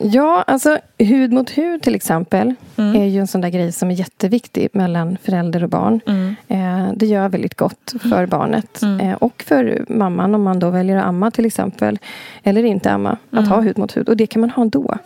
Ja, 0.00 0.44
alltså 0.46 0.78
hud 0.98 1.32
mot 1.32 1.50
hud 1.50 1.82
till 1.82 1.94
exempel 1.94 2.54
mm. 2.76 3.02
är 3.02 3.06
ju 3.06 3.20
en 3.20 3.26
sån 3.26 3.40
där 3.40 3.48
grej 3.48 3.72
som 3.72 3.90
är 3.90 3.94
jätteviktig 3.94 4.68
mellan 4.72 5.18
förälder 5.22 5.62
och 5.62 5.70
barn. 5.70 6.00
Mm. 6.06 6.36
Eh, 6.48 6.92
det 6.96 7.06
gör 7.06 7.28
väldigt 7.28 7.54
gott 7.54 7.94
för 8.00 8.18
mm. 8.18 8.28
barnet 8.28 8.82
mm. 8.82 9.00
eh, 9.00 9.14
och 9.14 9.44
för 9.46 9.84
mamman 9.88 10.34
om 10.34 10.42
man 10.42 10.58
då 10.58 10.70
väljer 10.70 10.96
att 10.96 11.04
amma 11.04 11.30
till 11.30 11.46
exempel. 11.46 11.98
Eller 12.42 12.64
inte 12.64 12.90
amma, 12.90 13.10
att 13.30 13.38
mm. 13.38 13.48
ha 13.48 13.60
hud 13.60 13.78
mot 13.78 13.96
hud. 13.96 14.08
Och 14.08 14.16
det 14.16 14.26
kan 14.26 14.40
man 14.40 14.50
ha 14.50 14.62
ändå. 14.62 14.98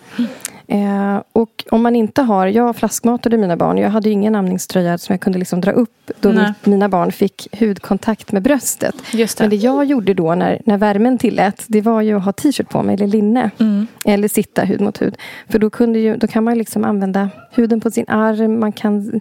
Eh, 0.72 1.22
och 1.32 1.64
om 1.70 1.82
man 1.82 1.96
inte 1.96 2.22
har, 2.22 2.46
jag 2.46 2.76
flaskmatade 2.76 3.36
mina 3.38 3.56
barn. 3.56 3.78
Jag 3.78 3.90
hade 3.90 4.10
ingen 4.10 4.34
amningströja 4.34 4.98
som 4.98 5.12
jag 5.12 5.20
kunde 5.20 5.38
liksom 5.38 5.60
dra 5.60 5.72
upp 5.72 6.10
då 6.20 6.32
mitt, 6.32 6.66
mina 6.66 6.88
barn 6.88 7.12
fick 7.12 7.48
hudkontakt 7.60 8.32
med 8.32 8.42
bröstet. 8.42 8.94
Det. 9.12 9.40
Men 9.40 9.50
det 9.50 9.56
jag 9.56 9.84
gjorde 9.84 10.14
då 10.14 10.34
när, 10.34 10.62
när 10.64 10.78
värmen 10.78 11.18
tillät, 11.18 11.64
det 11.68 11.80
var 11.80 12.00
ju 12.00 12.16
att 12.16 12.24
ha 12.24 12.32
t-shirt 12.32 12.68
på 12.68 12.82
mig 12.82 12.94
eller 12.94 13.06
linne. 13.06 13.50
Mm. 13.58 13.86
Eller 14.04 14.28
sitta 14.28 14.64
hud 14.64 14.80
mot 14.80 15.02
hud. 15.02 15.16
För 15.48 15.58
då, 15.58 15.70
kunde 15.70 15.98
ju, 15.98 16.16
då 16.16 16.26
kan 16.26 16.44
man 16.44 16.58
liksom 16.58 16.84
använda 16.84 17.30
huden 17.50 17.80
på 17.80 17.90
sin 17.90 18.08
arm. 18.08 18.60
Man 18.60 18.72
kan 18.72 19.20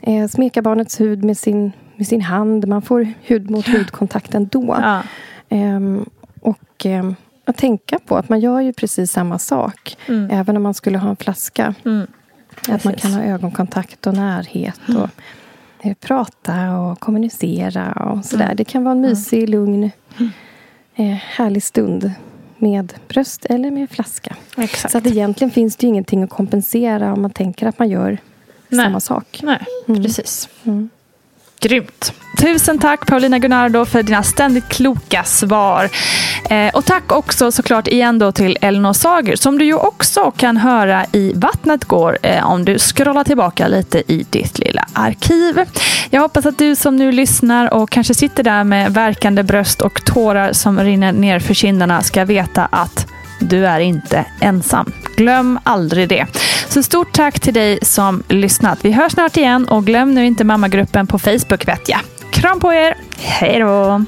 eh, 0.00 0.28
smeka 0.28 0.62
barnets 0.62 1.00
hud 1.00 1.24
med 1.24 1.38
sin, 1.38 1.72
med 1.96 2.06
sin 2.06 2.20
hand. 2.20 2.68
Man 2.68 2.82
får 2.82 3.08
hud 3.22 3.50
mot 3.50 3.68
hudkontakt 3.68 4.34
ändå. 4.34 4.76
Ja. 4.80 5.02
Eh, 5.48 5.80
och... 6.40 6.86
Eh, 7.44 7.50
att 7.50 7.56
tänka 7.56 7.98
på 7.98 8.16
att 8.16 8.28
man 8.28 8.40
gör 8.40 8.60
ju 8.60 8.72
precis 8.72 9.12
samma 9.12 9.38
sak. 9.38 9.96
Mm. 10.08 10.30
Även 10.30 10.56
om 10.56 10.62
man 10.62 10.74
skulle 10.74 10.98
ha 10.98 11.10
en 11.10 11.16
flaska. 11.16 11.74
Mm. 11.84 12.06
Att 12.68 12.84
man 12.84 12.94
kan 12.94 13.12
ha 13.12 13.22
ögonkontakt 13.22 14.06
och 14.06 14.14
närhet. 14.14 14.80
Och 14.88 15.10
mm. 15.82 15.94
prata 16.00 16.78
och 16.78 17.00
kommunicera 17.00 17.92
och 17.92 18.24
sådär. 18.24 18.44
Mm. 18.44 18.56
Det 18.56 18.64
kan 18.64 18.84
vara 18.84 18.92
en 18.92 19.00
mysig, 19.00 19.48
lugn, 19.48 19.90
mm. 20.18 20.30
eh, 20.94 21.16
härlig 21.16 21.62
stund. 21.62 22.12
Med 22.58 22.92
bröst 23.08 23.44
eller 23.44 23.70
med 23.70 23.90
flaska. 23.90 24.36
Exakt. 24.56 24.92
Så 24.92 24.98
att 24.98 25.06
egentligen 25.06 25.50
finns 25.50 25.76
det 25.76 25.86
ju 25.86 25.88
ingenting 25.88 26.22
att 26.22 26.30
kompensera 26.30 27.12
om 27.12 27.22
man 27.22 27.30
tänker 27.30 27.66
att 27.66 27.78
man 27.78 27.88
gör 27.88 28.18
Nej. 28.68 28.86
samma 28.86 29.00
sak. 29.00 29.40
Nej, 29.42 29.66
mm. 29.88 30.02
precis. 30.02 30.48
Grymt. 31.62 32.12
Tusen 32.38 32.78
tack 32.78 33.06
Paulina 33.06 33.38
Gunnardo 33.38 33.84
för 33.84 34.02
dina 34.02 34.22
ständigt 34.22 34.68
kloka 34.68 35.24
svar. 35.24 35.90
Eh, 36.50 36.74
och 36.74 36.84
tack 36.84 37.12
också 37.12 37.52
såklart 37.52 37.88
igen 37.88 38.18
då 38.18 38.32
till 38.32 38.58
Elinor 38.60 38.92
Sager 38.92 39.36
som 39.36 39.58
du 39.58 39.64
ju 39.64 39.74
också 39.74 40.30
kan 40.30 40.56
höra 40.56 41.06
i 41.12 41.32
Vattnet 41.34 41.84
går 41.84 42.18
eh, 42.22 42.50
om 42.50 42.64
du 42.64 42.78
scrollar 42.78 43.24
tillbaka 43.24 43.68
lite 43.68 44.12
i 44.12 44.26
ditt 44.30 44.58
lilla 44.58 44.86
arkiv. 44.92 45.60
Jag 46.10 46.20
hoppas 46.20 46.46
att 46.46 46.58
du 46.58 46.76
som 46.76 46.96
nu 46.96 47.12
lyssnar 47.12 47.74
och 47.74 47.90
kanske 47.90 48.14
sitter 48.14 48.42
där 48.42 48.64
med 48.64 48.94
verkande 48.94 49.42
bröst 49.42 49.82
och 49.82 50.04
tårar 50.04 50.52
som 50.52 50.80
rinner 50.80 51.12
ner 51.12 51.38
för 51.38 51.54
kinderna 51.54 52.02
ska 52.02 52.24
veta 52.24 52.68
att 52.70 53.11
du 53.42 53.66
är 53.66 53.80
inte 53.80 54.24
ensam. 54.40 54.92
Glöm 55.16 55.58
aldrig 55.64 56.08
det. 56.08 56.26
Så 56.68 56.82
stort 56.82 57.12
tack 57.12 57.40
till 57.40 57.54
dig 57.54 57.78
som 57.82 58.22
lyssnat. 58.28 58.78
Vi 58.82 58.92
hörs 58.92 59.12
snart 59.12 59.36
igen 59.36 59.68
och 59.68 59.84
glöm 59.84 60.14
nu 60.14 60.26
inte 60.26 60.44
mammagruppen 60.44 61.06
på 61.06 61.18
Facebook 61.18 61.68
vet 61.68 61.88
jag. 61.88 62.00
Kram 62.30 62.60
på 62.60 62.72
er. 62.72 62.96
Hej 63.18 63.58
då! 63.58 64.04